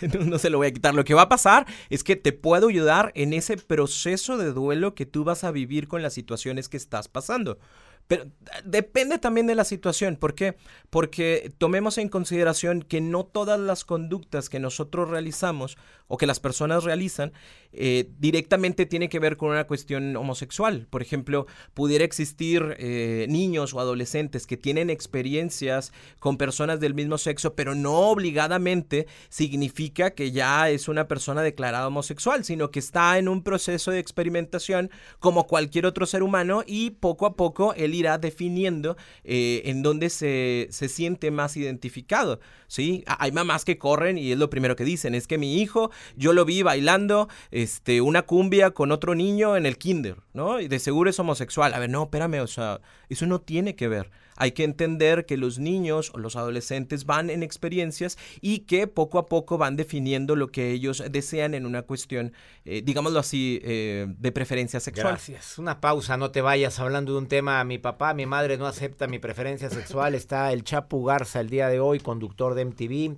no 0.26 0.38
se 0.38 0.50
lo 0.50 0.58
voy 0.58 0.68
a 0.68 0.72
quitar. 0.72 0.94
Lo 0.94 1.04
que 1.04 1.14
va 1.14 1.22
a 1.22 1.28
pasar 1.28 1.66
es 1.90 2.04
que 2.04 2.16
te 2.16 2.32
puedo 2.32 2.68
ayudar 2.68 3.12
en 3.14 3.32
ese 3.32 3.56
proceso 3.56 4.36
de 4.36 4.52
duelo 4.52 4.94
que 4.94 5.06
tú 5.06 5.24
vas 5.24 5.44
a 5.44 5.50
vivir 5.50 5.88
con 5.88 6.02
las 6.02 6.14
situaciones 6.14 6.68
que 6.68 6.76
estás 6.76 7.08
pasando. 7.08 7.58
Pero 8.06 8.26
depende 8.64 9.18
también 9.18 9.46
de 9.46 9.54
la 9.54 9.64
situación. 9.64 10.16
¿Por 10.16 10.34
qué? 10.34 10.56
Porque 10.90 11.52
tomemos 11.56 11.96
en 11.96 12.08
consideración 12.08 12.82
que 12.82 13.00
no 13.00 13.24
todas 13.24 13.58
las 13.58 13.84
conductas 13.84 14.48
que 14.48 14.60
nosotros 14.60 15.08
realizamos 15.08 15.78
o 16.06 16.18
que 16.18 16.26
las 16.26 16.38
personas 16.38 16.84
realizan 16.84 17.32
eh, 17.72 18.10
directamente 18.18 18.84
tiene 18.86 19.08
que 19.08 19.18
ver 19.18 19.36
con 19.36 19.50
una 19.50 19.66
cuestión 19.66 20.16
homosexual. 20.16 20.86
Por 20.90 21.00
ejemplo, 21.00 21.46
pudiera 21.72 22.04
existir 22.04 22.76
eh, 22.78 23.26
niños 23.28 23.72
o 23.72 23.80
adolescentes 23.80 24.46
que 24.46 24.58
tienen 24.58 24.90
experiencias 24.90 25.92
con 26.20 26.36
personas 26.36 26.80
del 26.80 26.94
mismo 26.94 27.16
sexo, 27.16 27.54
pero 27.54 27.74
no 27.74 28.10
obligadamente 28.10 29.06
significa 29.30 30.10
que 30.10 30.30
ya 30.30 30.68
es 30.68 30.88
una 30.88 31.08
persona 31.08 31.42
declarada 31.42 31.88
homosexual, 31.88 32.44
sino 32.44 32.70
que 32.70 32.80
está 32.80 33.18
en 33.18 33.28
un 33.28 33.42
proceso 33.42 33.90
de 33.90 33.98
experimentación 33.98 34.90
como 35.20 35.46
cualquier 35.46 35.86
otro 35.86 36.04
ser 36.04 36.22
humano 36.22 36.62
y 36.66 36.90
poco 36.90 37.26
a 37.26 37.34
poco 37.34 37.72
el 37.74 37.93
irá 37.94 38.18
definiendo 38.18 38.96
eh, 39.24 39.62
en 39.66 39.82
dónde 39.82 40.10
se, 40.10 40.68
se, 40.70 40.88
siente 40.88 41.30
más 41.30 41.56
identificado. 41.56 42.40
¿sí? 42.66 43.04
Hay 43.06 43.32
mamás 43.32 43.64
que 43.64 43.78
corren 43.78 44.18
y 44.18 44.32
es 44.32 44.38
lo 44.38 44.50
primero 44.50 44.76
que 44.76 44.84
dicen, 44.84 45.14
es 45.14 45.26
que 45.26 45.38
mi 45.38 45.60
hijo, 45.60 45.90
yo 46.16 46.32
lo 46.32 46.44
vi 46.44 46.62
bailando 46.62 47.28
este, 47.50 48.00
una 48.00 48.22
cumbia 48.22 48.72
con 48.72 48.92
otro 48.92 49.14
niño 49.14 49.56
en 49.56 49.66
el 49.66 49.78
kinder, 49.78 50.16
¿no? 50.32 50.60
Y 50.60 50.68
de 50.68 50.78
seguro 50.78 51.10
es 51.10 51.18
homosexual. 51.18 51.74
A 51.74 51.78
ver, 51.78 51.90
no, 51.90 52.04
espérame, 52.04 52.40
o 52.40 52.46
sea, 52.46 52.80
eso 53.08 53.26
no 53.26 53.40
tiene 53.40 53.74
que 53.76 53.88
ver. 53.88 54.10
Hay 54.36 54.52
que 54.52 54.64
entender 54.64 55.26
que 55.26 55.36
los 55.36 55.58
niños 55.58 56.10
o 56.14 56.18
los 56.18 56.36
adolescentes 56.36 57.06
van 57.06 57.30
en 57.30 57.42
experiencias 57.42 58.18
y 58.40 58.60
que 58.60 58.86
poco 58.86 59.18
a 59.18 59.26
poco 59.26 59.58
van 59.58 59.76
definiendo 59.76 60.36
lo 60.36 60.48
que 60.48 60.70
ellos 60.70 61.02
desean 61.10 61.54
en 61.54 61.66
una 61.66 61.82
cuestión, 61.82 62.32
eh, 62.64 62.82
digámoslo 62.84 63.18
así, 63.18 63.60
eh, 63.62 64.06
de 64.08 64.32
preferencia 64.32 64.80
sexual. 64.80 65.14
Gracias. 65.14 65.58
Una 65.58 65.80
pausa, 65.80 66.16
no 66.16 66.30
te 66.30 66.40
vayas 66.40 66.78
hablando 66.80 67.12
de 67.12 67.18
un 67.18 67.28
tema. 67.28 67.62
Mi 67.64 67.78
papá, 67.78 68.14
mi 68.14 68.26
madre 68.26 68.56
no 68.56 68.66
acepta 68.66 69.06
mi 69.06 69.18
preferencia 69.18 69.70
sexual. 69.70 70.14
Está 70.14 70.52
el 70.52 70.64
Chapu 70.64 71.04
Garza 71.04 71.40
el 71.40 71.50
día 71.50 71.68
de 71.68 71.80
hoy, 71.80 72.00
conductor 72.00 72.54
de 72.54 72.64
MTV. 72.64 73.16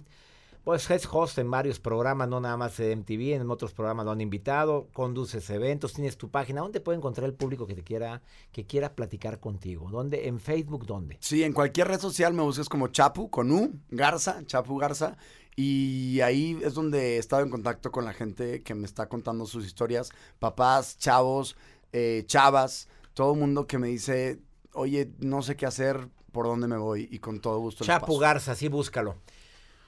Pues 0.67 0.91
es 0.91 1.09
host 1.09 1.39
en 1.39 1.49
varios 1.49 1.79
programas, 1.79 2.29
no 2.29 2.41
nada 2.41 2.57
más 2.57 2.77
de 2.77 2.97
MTV, 2.97 3.37
en 3.37 3.49
otros 3.53 3.73
programas 3.73 4.05
lo 4.05 4.11
han 4.11 4.21
invitado, 4.21 4.89
conduces 4.93 5.49
eventos, 5.51 5.93
tienes 5.93 6.17
tu 6.17 6.29
página. 6.29 6.61
¿Dónde 6.61 6.81
puede 6.81 6.99
encontrar 6.99 7.27
el 7.27 7.35
público 7.35 7.69
que 7.69 7.77
te 7.77 7.85
quiera, 7.85 8.21
que 8.51 8.67
quiera 8.67 8.93
platicar 8.97 9.39
contigo? 9.39 9.89
¿Dónde? 9.93 10.27
¿En 10.27 10.41
Facebook 10.41 10.85
dónde? 10.85 11.19
Sí, 11.21 11.45
en 11.45 11.53
cualquier 11.53 11.87
red 11.87 12.01
social 12.01 12.35
me 12.35 12.43
buscas 12.43 12.69
como 12.69 12.89
Chapu, 12.89 13.31
con 13.31 13.53
U, 13.53 13.79
Garza, 13.91 14.45
Chapu 14.45 14.77
Garza. 14.77 15.17
Y 15.55 16.19
ahí 16.23 16.59
es 16.61 16.75
donde 16.75 17.15
he 17.15 17.19
estado 17.19 17.45
en 17.45 17.51
contacto 17.51 17.93
con 17.93 18.05
la 18.05 18.13
gente 18.13 18.65
que 18.65 18.75
me 18.75 18.87
está 18.87 19.09
contando 19.09 19.47
sus 19.47 19.65
historias, 19.65 20.11
papás, 20.41 20.99
chavos, 20.99 21.57
eh, 21.93 22.25
chavas, 22.27 22.89
todo 23.15 23.35
el 23.35 23.39
mundo 23.39 23.69
que 23.69 23.79
me 23.79 23.87
dice, 23.87 24.41
oye, 24.73 25.13
no 25.21 25.43
sé 25.43 25.55
qué 25.55 25.65
hacer, 25.65 26.09
por 26.33 26.47
dónde 26.47 26.67
me 26.67 26.77
voy, 26.77 27.09
y 27.09 27.21
con 27.21 27.39
todo 27.39 27.61
gusto. 27.61 27.85
Chapu 27.85 28.19
Garza, 28.19 28.57
sí, 28.57 28.67
búscalo. 28.67 29.15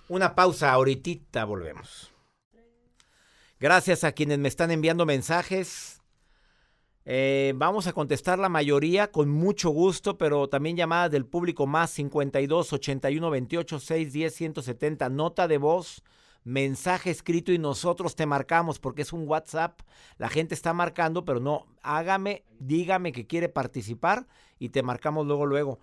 Una 0.09 0.35
pausa, 0.35 0.73
ahorita 0.73 1.45
volvemos. 1.45 2.11
Gracias 3.61 4.05
a 4.05 4.13
quienes 4.13 4.39
me 4.39 4.49
están 4.49 4.71
enviando 4.71 5.05
mensajes. 5.05 6.01
Eh, 7.05 7.53
vamos 7.57 7.87
a 7.87 7.93
contestar 7.93 8.39
la 8.39 8.49
mayoría 8.49 9.11
con 9.11 9.29
mucho 9.29 9.69
gusto, 9.69 10.17
pero 10.17 10.49
también 10.49 10.77
llamadas 10.79 11.11
del 11.11 11.27
público 11.27 11.67
más 11.67 11.91
52 11.91 12.73
81 12.73 13.31
28 13.31 13.81
6 13.81 14.13
10 14.15 14.35
170. 14.35 15.09
Nota 15.11 15.47
de 15.47 15.59
voz, 15.59 16.03
mensaje 16.43 17.11
escrito 17.11 17.53
y 17.53 17.59
nosotros 17.59 18.17
te 18.17 18.25
marcamos 18.25 18.79
porque 18.79 19.03
es 19.03 19.13
un 19.13 19.29
WhatsApp. 19.29 19.81
La 20.17 20.31
gente 20.31 20.55
está 20.55 20.73
marcando, 20.73 21.27
pero 21.27 21.39
no, 21.39 21.67
hágame, 21.83 22.45
dígame 22.59 23.13
que 23.13 23.27
quiere 23.27 23.51
participar 23.51 24.27
y 24.59 24.71
te 24.71 24.83
marcamos 24.83 25.27
luego, 25.27 25.45
luego. 25.45 25.81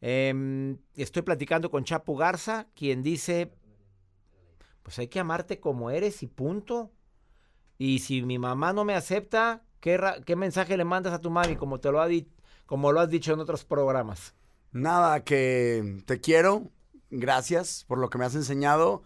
Em, 0.00 0.78
estoy 0.96 1.22
platicando 1.22 1.70
con 1.70 1.84
Chapu 1.84 2.16
Garza, 2.16 2.66
quien 2.74 3.02
dice, 3.02 3.52
pues 4.82 4.98
hay 4.98 5.08
que 5.08 5.20
amarte 5.20 5.60
como 5.60 5.90
eres 5.90 6.22
y 6.22 6.26
punto. 6.26 6.90
Y 7.78 8.00
si 8.00 8.22
mi 8.22 8.38
mamá 8.38 8.72
no 8.72 8.84
me 8.84 8.94
acepta, 8.94 9.62
¿qué, 9.80 9.98
qué 10.26 10.36
mensaje 10.36 10.76
le 10.76 10.84
mandas 10.84 11.12
a 11.12 11.20
tu 11.20 11.30
mami 11.30 11.56
como 11.56 11.80
te 11.80 11.90
lo 11.90 12.00
ha 12.00 12.08
como 12.66 12.92
lo 12.92 13.00
has 13.00 13.10
dicho 13.10 13.32
en 13.32 13.40
otros 13.40 13.64
programas? 13.64 14.34
Nada, 14.72 15.24
que 15.24 16.02
te 16.06 16.20
quiero, 16.20 16.70
gracias 17.10 17.84
por 17.88 17.98
lo 17.98 18.08
que 18.10 18.18
me 18.18 18.24
has 18.24 18.34
enseñado 18.34 19.02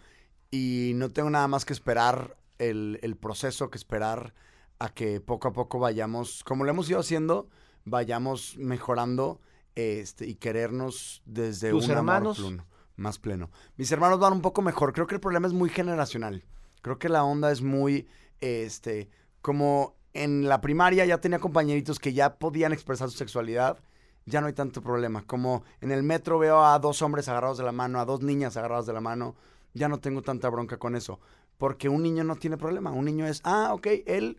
y 0.50 0.92
no 0.96 1.10
tengo 1.10 1.30
nada 1.30 1.48
más 1.48 1.64
que 1.64 1.72
esperar 1.72 2.36
el, 2.58 2.98
el 3.02 3.16
proceso, 3.16 3.70
que 3.70 3.78
esperar 3.78 4.34
a 4.78 4.90
que 4.90 5.20
poco 5.20 5.48
a 5.48 5.52
poco 5.52 5.78
vayamos, 5.78 6.44
como 6.44 6.64
lo 6.64 6.70
hemos 6.70 6.90
ido 6.90 7.00
haciendo, 7.00 7.48
vayamos 7.84 8.56
mejorando 8.58 9.40
este, 9.74 10.26
y 10.26 10.34
querernos 10.34 11.22
desde 11.24 11.72
un 11.72 11.90
hermanos? 11.90 12.38
amor 12.38 12.64
más 12.96 13.18
pleno. 13.18 13.50
Mis 13.76 13.90
hermanos 13.92 14.18
van 14.18 14.32
un 14.32 14.42
poco 14.42 14.62
mejor. 14.62 14.92
Creo 14.92 15.06
que 15.06 15.14
el 15.14 15.20
problema 15.20 15.46
es 15.46 15.52
muy 15.52 15.68
generacional. 15.68 16.44
Creo 16.82 16.98
que 16.98 17.08
la 17.08 17.24
onda 17.24 17.50
es 17.50 17.62
muy, 17.62 18.06
este, 18.40 19.08
como 19.40 19.94
en 20.12 20.48
la 20.48 20.60
primaria 20.60 21.04
ya 21.04 21.18
tenía 21.18 21.38
compañeritos 21.38 21.98
que 21.98 22.12
ya 22.12 22.36
podían 22.38 22.72
expresar 22.72 23.10
su 23.10 23.18
sexualidad. 23.18 23.78
ya 24.26 24.40
no 24.40 24.46
hay 24.46 24.54
tanto 24.54 24.80
problema. 24.80 25.24
Como 25.26 25.64
en 25.80 25.90
el 25.90 26.02
metro 26.02 26.38
veo 26.38 26.64
a 26.64 26.78
dos 26.78 27.02
hombres 27.02 27.28
agarrados 27.28 27.58
de 27.58 27.64
la 27.64 27.72
mano, 27.72 28.00
a 28.00 28.06
dos 28.06 28.22
niñas 28.22 28.56
agarradas 28.56 28.86
de 28.86 28.94
la 28.94 29.00
mano, 29.02 29.34
ya 29.74 29.88
no 29.88 29.98
tengo 29.98 30.22
tanta 30.22 30.48
bronca 30.48 30.78
con 30.78 30.96
eso. 30.96 31.20
Porque 31.58 31.88
un 31.88 32.02
niño 32.02 32.24
no 32.24 32.36
tiene 32.36 32.56
problema. 32.56 32.90
Un 32.92 33.04
niño 33.04 33.26
es, 33.26 33.40
ah, 33.44 33.74
ok, 33.74 33.86
él 34.06 34.38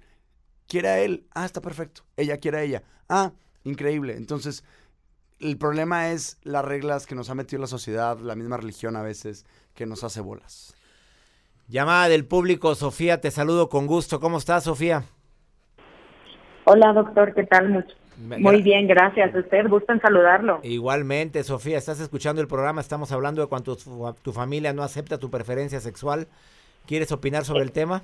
quiere 0.68 0.90
a 0.90 1.00
él. 1.00 1.28
Ah, 1.34 1.46
está 1.46 1.62
perfecto. 1.62 2.04
Ella 2.18 2.38
quiere 2.38 2.58
a 2.58 2.62
ella. 2.64 2.84
Ah, 3.10 3.34
increíble. 3.64 4.16
Entonces, 4.16 4.64
el 5.50 5.58
problema 5.58 6.12
es 6.12 6.40
las 6.44 6.66
reglas 6.66 7.06
que 7.06 7.16
nos 7.16 7.30
ha 7.30 7.36
metido 7.36 7.62
la 7.62 7.68
sociedad, 7.68 8.18
la 8.20 8.36
misma 8.36 8.58
religión 8.58 8.96
a 8.96 9.02
veces, 9.02 9.46
que 9.74 9.86
nos 9.86 10.04
hace 10.04 10.22
bolas. 10.22 10.76
Llamada 11.68 12.10
del 12.10 12.26
público, 12.26 12.76
Sofía, 12.76 13.22
te 13.22 13.32
saludo 13.32 13.70
con 13.70 13.88
gusto. 13.88 14.20
¿Cómo 14.20 14.38
estás, 14.38 14.64
Sofía? 14.66 15.04
Hola, 16.66 16.94
doctor, 16.94 17.34
¿qué 17.34 17.44
tal? 17.44 17.70
Mucho. 17.70 17.96
Muy 18.18 18.62
bien, 18.62 18.88
gracias. 18.88 19.36
¿Usted 19.36 19.68
gusta 19.68 19.94
en 19.94 20.02
saludarlo? 20.02 20.60
Igualmente, 20.64 21.44
Sofía, 21.44 21.78
estás 21.78 22.00
escuchando 22.00 22.42
el 22.42 22.48
programa, 22.48 22.82
estamos 22.82 23.12
hablando 23.12 23.42
de 23.42 23.48
cuando 23.48 23.76
tu, 23.76 24.32
familia 24.32 24.74
no 24.74 24.84
acepta 24.84 25.18
tu 25.18 25.30
preferencia 25.30 25.80
sexual. 25.80 26.28
¿Quieres 26.88 27.12
opinar 27.12 27.44
sobre 27.46 27.64
el 27.64 27.72
tema? 27.72 28.04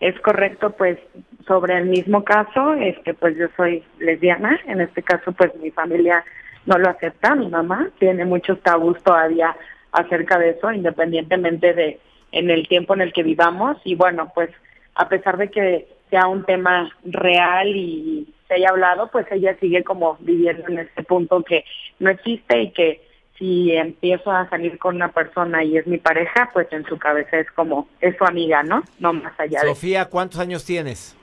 Es 0.00 0.18
correcto, 0.20 0.70
pues 0.70 0.98
sobre 1.46 1.76
el 1.76 1.86
mismo 1.86 2.24
caso, 2.24 2.74
este, 2.74 3.14
pues 3.14 3.36
yo 3.36 3.46
soy 3.56 3.82
lesbiana, 3.98 4.60
en 4.66 4.80
este 4.80 5.02
caso 5.02 5.32
pues 5.32 5.54
mi 5.56 5.70
familia 5.70 6.24
no 6.66 6.78
lo 6.78 6.88
acepta, 6.88 7.34
mi 7.34 7.48
mamá 7.48 7.90
tiene 7.98 8.24
muchos 8.24 8.60
tabús 8.60 9.02
todavía 9.02 9.56
acerca 9.90 10.38
de 10.38 10.50
eso, 10.50 10.70
independientemente 10.70 11.72
de 11.72 11.98
en 12.30 12.50
el 12.50 12.68
tiempo 12.68 12.94
en 12.94 13.00
el 13.00 13.12
que 13.12 13.22
vivamos 13.22 13.78
y 13.84 13.94
bueno, 13.94 14.30
pues 14.34 14.50
a 14.94 15.08
pesar 15.08 15.38
de 15.38 15.50
que 15.50 15.88
sea 16.10 16.26
un 16.26 16.44
tema 16.44 16.90
real 17.04 17.68
y 17.68 18.28
se 18.46 18.54
haya 18.54 18.70
hablado, 18.70 19.10
pues 19.10 19.26
ella 19.30 19.56
sigue 19.60 19.82
como 19.82 20.16
viviendo 20.20 20.68
en 20.68 20.80
este 20.80 21.02
punto 21.02 21.42
que 21.42 21.64
no 21.98 22.10
existe 22.10 22.60
y 22.60 22.70
que 22.70 23.07
si 23.38 23.72
empiezo 23.72 24.30
a 24.30 24.48
salir 24.50 24.78
con 24.78 24.96
una 24.96 25.12
persona 25.12 25.62
y 25.62 25.76
es 25.76 25.86
mi 25.86 25.98
pareja, 25.98 26.50
pues 26.52 26.66
en 26.72 26.84
su 26.86 26.98
cabeza 26.98 27.38
es 27.38 27.50
como, 27.52 27.88
es 28.00 28.16
su 28.16 28.24
amiga, 28.24 28.62
¿no? 28.62 28.82
No 28.98 29.12
más 29.12 29.38
allá 29.38 29.60
de... 29.62 29.68
Sofía, 29.68 30.06
¿cuántos 30.06 30.40
años 30.40 30.64
tienes? 30.64 31.16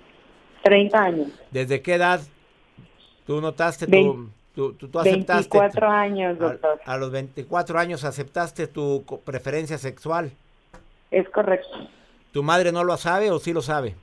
30 0.63 0.97
años. 0.97 1.27
¿Desde 1.51 1.81
qué 1.81 1.95
edad 1.95 2.21
tú 3.25 3.41
notaste 3.41 3.87
tu... 3.87 4.29
Tú, 4.55 4.71
tú, 4.71 4.85
aceptaste 4.97 5.57
24 5.57 5.89
años, 5.89 6.39
doctor. 6.39 6.79
A, 6.85 6.93
a, 6.93 6.97
los 6.97 7.11
24 7.11 7.77
años 7.77 8.05
aceptaste 8.05 8.67
tu 8.67 9.03
preferencia 9.25 9.77
sexual. 9.77 10.31
Es 11.11 11.27
correcto. 11.27 11.89
¿Tu 12.31 12.41
madre 12.41 12.71
no 12.71 12.85
lo 12.85 12.95
sabe 12.95 13.31
o 13.31 13.39
sí 13.39 13.51
lo 13.51 13.61
sabe? 13.61 13.95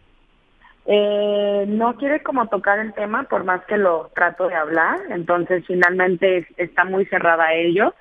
Eh, 0.87 1.64
no 1.68 1.97
quiere 1.97 2.23
como 2.23 2.49
tocar 2.49 2.81
el 2.81 2.92
tema 2.92 3.25
por 3.25 3.45
más 3.45 3.64
que 3.66 3.77
lo 3.77 4.11
trato 4.14 4.49
de 4.49 4.57
hablar, 4.57 4.99
entonces 5.11 5.64
finalmente 5.66 6.47
está 6.57 6.85
muy 6.85 7.07
cerrada 7.07 7.45
a 7.45 7.55
ello. 7.55 7.95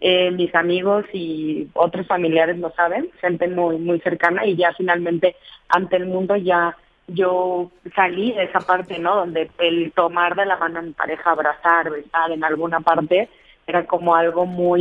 Eh, 0.00 0.30
mis 0.30 0.54
amigos 0.54 1.04
y 1.12 1.68
otros 1.74 2.06
familiares 2.06 2.56
lo 2.58 2.70
saben, 2.70 3.10
gente 3.20 3.48
muy 3.48 3.78
muy 3.78 4.00
cercana 4.00 4.46
y 4.46 4.56
ya 4.56 4.72
finalmente 4.72 5.36
ante 5.68 5.96
el 5.96 6.06
mundo 6.06 6.36
ya 6.36 6.76
yo 7.08 7.70
salí 7.94 8.32
de 8.32 8.44
esa 8.44 8.60
parte, 8.60 8.98
¿no? 8.98 9.16
Donde 9.16 9.50
el 9.58 9.92
tomar 9.92 10.36
de 10.36 10.46
la 10.46 10.56
mano 10.56 10.78
a 10.78 10.82
mi 10.82 10.92
pareja, 10.92 11.32
abrazar, 11.32 11.90
besar 11.90 12.30
en 12.30 12.44
alguna 12.44 12.80
parte 12.80 13.28
era 13.66 13.86
como 13.86 14.14
algo 14.14 14.46
muy 14.46 14.80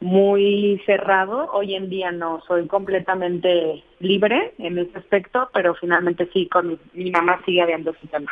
muy 0.00 0.80
cerrado. 0.86 1.50
Hoy 1.52 1.74
en 1.74 1.88
día 1.88 2.12
no, 2.12 2.40
soy 2.46 2.66
completamente 2.66 3.82
libre 4.00 4.54
en 4.58 4.78
ese 4.78 4.98
aspecto, 4.98 5.50
pero 5.52 5.74
finalmente 5.74 6.28
sí, 6.32 6.48
con 6.48 6.78
mi, 6.92 7.10
mamá 7.10 7.40
sigue 7.44 7.62
habiendo 7.62 7.92
su 8.00 8.06
tema. 8.06 8.30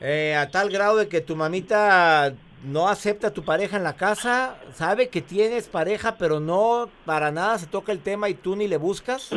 Eh, 0.00 0.34
a 0.34 0.48
tal 0.50 0.70
grado 0.70 0.96
de 0.96 1.08
que 1.08 1.20
tu 1.20 1.36
mamita 1.36 2.32
no 2.64 2.88
acepta 2.88 3.28
a 3.28 3.32
tu 3.32 3.44
pareja 3.44 3.76
en 3.76 3.84
la 3.84 3.96
casa, 3.96 4.56
sabe 4.72 5.08
que 5.08 5.20
tienes 5.20 5.68
pareja, 5.68 6.16
pero 6.18 6.40
no 6.40 6.88
para 7.04 7.30
nada 7.30 7.58
se 7.58 7.66
toca 7.66 7.92
el 7.92 8.00
tema 8.00 8.28
y 8.28 8.34
tú 8.34 8.56
ni 8.56 8.68
le 8.68 8.76
buscas. 8.76 9.30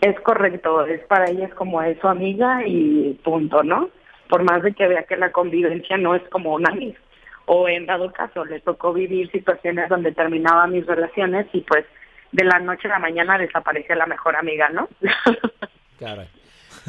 Es 0.00 0.20
correcto, 0.20 0.84
es 0.84 1.04
para 1.06 1.30
ella 1.30 1.46
es 1.46 1.54
como 1.54 1.82
es 1.82 1.98
su 2.00 2.08
amiga 2.08 2.66
y 2.66 3.18
punto, 3.24 3.62
¿no? 3.62 3.88
Por 4.28 4.42
más 4.42 4.62
de 4.62 4.72
que 4.72 4.86
vea 4.86 5.04
que 5.04 5.16
la 5.16 5.32
convivencia 5.32 5.96
no 5.96 6.14
es 6.14 6.22
como 6.28 6.54
una 6.54 6.70
amiga 6.70 6.98
o 7.46 7.68
en 7.68 7.86
dado 7.86 8.12
caso 8.12 8.44
le 8.44 8.60
tocó 8.60 8.92
vivir 8.92 9.30
situaciones 9.30 9.88
donde 9.88 10.12
terminaba 10.12 10.66
mis 10.66 10.86
relaciones 10.86 11.46
y 11.52 11.60
pues 11.60 11.84
de 12.32 12.44
la 12.44 12.58
noche 12.58 12.88
a 12.88 12.92
la 12.92 12.98
mañana 12.98 13.38
desaparecía 13.38 13.96
la 13.96 14.06
mejor 14.06 14.36
amiga, 14.36 14.68
¿no? 14.70 14.88
Claro. 15.96 16.24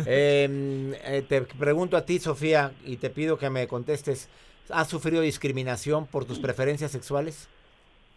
Em, 0.05 0.93
eh, 0.93 1.23
te 1.29 1.41
pregunto 1.43 1.95
a 1.95 2.05
ti, 2.05 2.17
Sofía, 2.17 2.71
y 2.83 2.97
te 2.97 3.11
pido 3.11 3.37
que 3.37 3.51
me 3.51 3.67
contestes, 3.67 4.29
¿has 4.69 4.89
sufrido 4.89 5.21
discriminación 5.21 6.07
por 6.07 6.25
tus 6.25 6.39
preferencias 6.39 6.91
sexuales? 6.91 7.47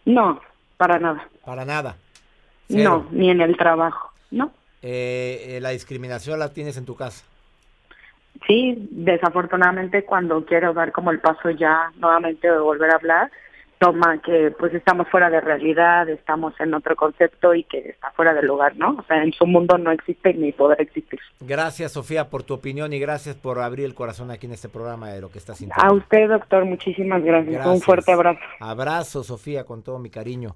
No, 0.03 0.41
para 0.77 0.99
nada. 0.99 1.29
Para 1.45 1.63
nada. 1.65 1.95
No, 2.69 3.07
ni 3.11 3.29
en 3.29 3.41
el 3.41 3.55
trabajo, 3.55 4.11
¿no? 4.31 4.51
Eh, 4.81 5.45
eh, 5.49 5.59
¿La 5.61 5.69
discriminación 5.69 6.39
la 6.39 6.53
tienes 6.53 6.75
en 6.77 6.85
tu 6.85 6.95
casa? 6.95 7.23
Sí, 8.47 8.87
desafortunadamente 8.91 10.05
cuando 10.05 10.45
quiero 10.45 10.73
dar 10.73 10.91
como 10.91 11.11
el 11.11 11.19
paso 11.19 11.49
ya 11.49 11.91
nuevamente 11.97 12.49
de 12.49 12.59
volver 12.59 12.91
a 12.91 12.95
hablar, 12.95 13.31
toma 13.79 14.21
que 14.21 14.53
pues 14.59 14.73
estamos 14.73 15.07
fuera 15.07 15.29
de 15.29 15.39
realidad, 15.39 16.07
estamos 16.09 16.53
en 16.59 16.73
otro 16.73 16.95
concepto 16.95 17.55
y 17.55 17.63
que 17.63 17.79
está 17.89 18.11
fuera 18.11 18.33
del 18.33 18.45
lugar, 18.45 18.75
¿no? 18.75 18.97
O 18.99 19.03
sea, 19.03 19.23
en 19.23 19.31
su 19.31 19.47
mundo 19.47 19.77
no 19.77 19.91
existe 19.91 20.33
ni 20.33 20.51
poder 20.51 20.81
existir. 20.81 21.19
Gracias, 21.39 21.93
Sofía, 21.93 22.29
por 22.29 22.43
tu 22.43 22.53
opinión 22.53 22.91
y 22.91 22.99
gracias 22.99 23.37
por 23.37 23.59
abrir 23.59 23.85
el 23.85 23.95
corazón 23.95 24.31
aquí 24.31 24.47
en 24.47 24.53
este 24.53 24.67
programa 24.67 25.09
de 25.09 25.21
lo 25.21 25.31
que 25.31 25.39
está 25.39 25.53
haciendo. 25.53 25.75
A 25.77 25.93
usted, 25.93 26.27
doctor, 26.27 26.65
muchísimas 26.65 27.23
gracias. 27.23 27.65
Un 27.65 27.79
fuerte 27.79 28.11
abrazo. 28.11 28.41
Abrazo, 28.59 29.23
Sofía, 29.23 29.63
con 29.63 29.81
todo 29.81 29.97
mi 29.97 30.09
cariño. 30.09 30.55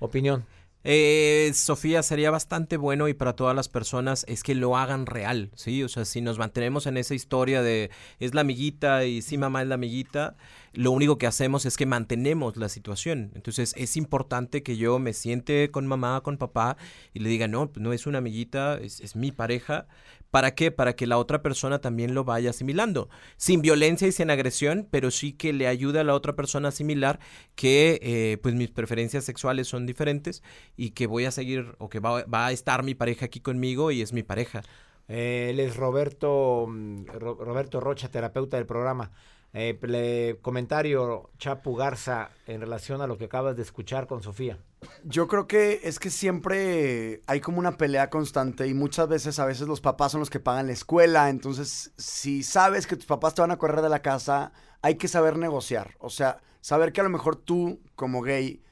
Opinión. 0.00 0.44
Eh, 0.84 1.50
Sofía, 1.52 2.02
sería 2.04 2.30
bastante 2.30 2.76
bueno 2.76 3.08
y 3.08 3.14
para 3.14 3.34
todas 3.34 3.56
las 3.56 3.68
personas 3.68 4.24
es 4.28 4.44
que 4.44 4.54
lo 4.54 4.76
hagan 4.76 5.06
real, 5.06 5.50
¿sí? 5.56 5.82
O 5.82 5.88
sea, 5.88 6.04
si 6.04 6.20
nos 6.20 6.38
mantenemos 6.38 6.86
en 6.86 6.96
esa 6.96 7.14
historia 7.14 7.60
de 7.60 7.90
es 8.20 8.34
la 8.34 8.42
amiguita 8.42 9.04
y 9.04 9.20
sí, 9.20 9.36
mamá 9.36 9.62
es 9.62 9.68
la 9.68 9.74
amiguita, 9.74 10.36
lo 10.74 10.92
único 10.92 11.18
que 11.18 11.26
hacemos 11.26 11.66
es 11.66 11.76
que 11.76 11.86
mantenemos 11.86 12.56
la 12.56 12.68
situación. 12.68 13.32
Entonces, 13.34 13.74
es 13.76 13.96
importante 13.96 14.62
que 14.62 14.76
yo 14.76 15.00
me 15.00 15.12
siente 15.12 15.72
con 15.72 15.88
mamá, 15.88 16.20
con 16.20 16.38
papá 16.38 16.76
y 17.12 17.18
le 17.18 17.30
diga, 17.30 17.48
no, 17.48 17.72
no 17.74 17.92
es 17.92 18.06
una 18.06 18.18
amiguita, 18.18 18.78
es, 18.78 19.00
es 19.00 19.16
mi 19.16 19.32
pareja 19.32 19.88
¿Para 20.30 20.54
qué? 20.54 20.70
Para 20.70 20.94
que 20.94 21.06
la 21.06 21.18
otra 21.18 21.42
persona 21.42 21.80
también 21.80 22.14
lo 22.14 22.24
vaya 22.24 22.50
asimilando. 22.50 23.08
Sin 23.36 23.62
violencia 23.62 24.08
y 24.08 24.12
sin 24.12 24.30
agresión, 24.30 24.88
pero 24.90 25.10
sí 25.10 25.32
que 25.32 25.52
le 25.52 25.66
ayude 25.66 26.00
a 26.00 26.04
la 26.04 26.14
otra 26.14 26.34
persona 26.34 26.68
a 26.68 26.70
asimilar 26.70 27.20
que 27.54 27.98
eh, 28.02 28.38
pues 28.42 28.54
mis 28.54 28.70
preferencias 28.70 29.24
sexuales 29.24 29.68
son 29.68 29.86
diferentes 29.86 30.42
y 30.76 30.90
que 30.90 31.06
voy 31.06 31.24
a 31.24 31.30
seguir 31.30 31.74
o 31.78 31.88
que 31.88 32.00
va, 32.00 32.24
a 32.30 32.52
estar 32.52 32.82
mi 32.82 32.94
pareja 32.94 33.26
aquí 33.26 33.40
conmigo 33.40 33.90
y 33.90 34.02
es 34.02 34.12
mi 34.12 34.22
pareja. 34.22 34.62
Eh, 35.08 35.48
él 35.50 35.60
es 35.60 35.76
Roberto, 35.76 36.66
mm, 36.68 37.06
Roberto 37.06 37.80
Rocha, 37.80 38.10
terapeuta 38.10 38.56
del 38.56 38.66
programa. 38.66 39.12
Eh, 39.54 40.36
comentario, 40.42 41.30
Chapu 41.38 41.74
Garza, 41.76 42.30
en 42.46 42.60
relación 42.60 43.00
a 43.00 43.06
lo 43.06 43.16
que 43.16 43.24
acabas 43.24 43.56
de 43.56 43.62
escuchar 43.62 44.06
con 44.06 44.22
Sofía. 44.22 44.58
Yo 45.04 45.26
creo 45.28 45.46
que 45.46 45.80
es 45.84 45.98
que 45.98 46.10
siempre 46.10 47.22
hay 47.26 47.40
como 47.40 47.58
una 47.58 47.76
pelea 47.76 48.10
constante 48.10 48.66
y 48.66 48.74
muchas 48.74 49.08
veces, 49.08 49.38
a 49.38 49.46
veces 49.46 49.68
los 49.68 49.80
papás 49.80 50.12
son 50.12 50.20
los 50.20 50.30
que 50.30 50.40
pagan 50.40 50.66
la 50.66 50.72
escuela. 50.72 51.30
Entonces, 51.30 51.92
si 51.96 52.42
sabes 52.42 52.86
que 52.86 52.96
tus 52.96 53.06
papás 53.06 53.34
te 53.34 53.40
van 53.40 53.50
a 53.50 53.58
correr 53.58 53.82
de 53.82 53.88
la 53.88 54.02
casa, 54.02 54.52
hay 54.82 54.96
que 54.96 55.08
saber 55.08 55.38
negociar. 55.38 55.96
O 55.98 56.10
sea, 56.10 56.40
saber 56.60 56.92
que 56.92 57.00
a 57.00 57.04
lo 57.04 57.10
mejor 57.10 57.36
tú, 57.36 57.80
como 57.94 58.22
gay, 58.22 58.62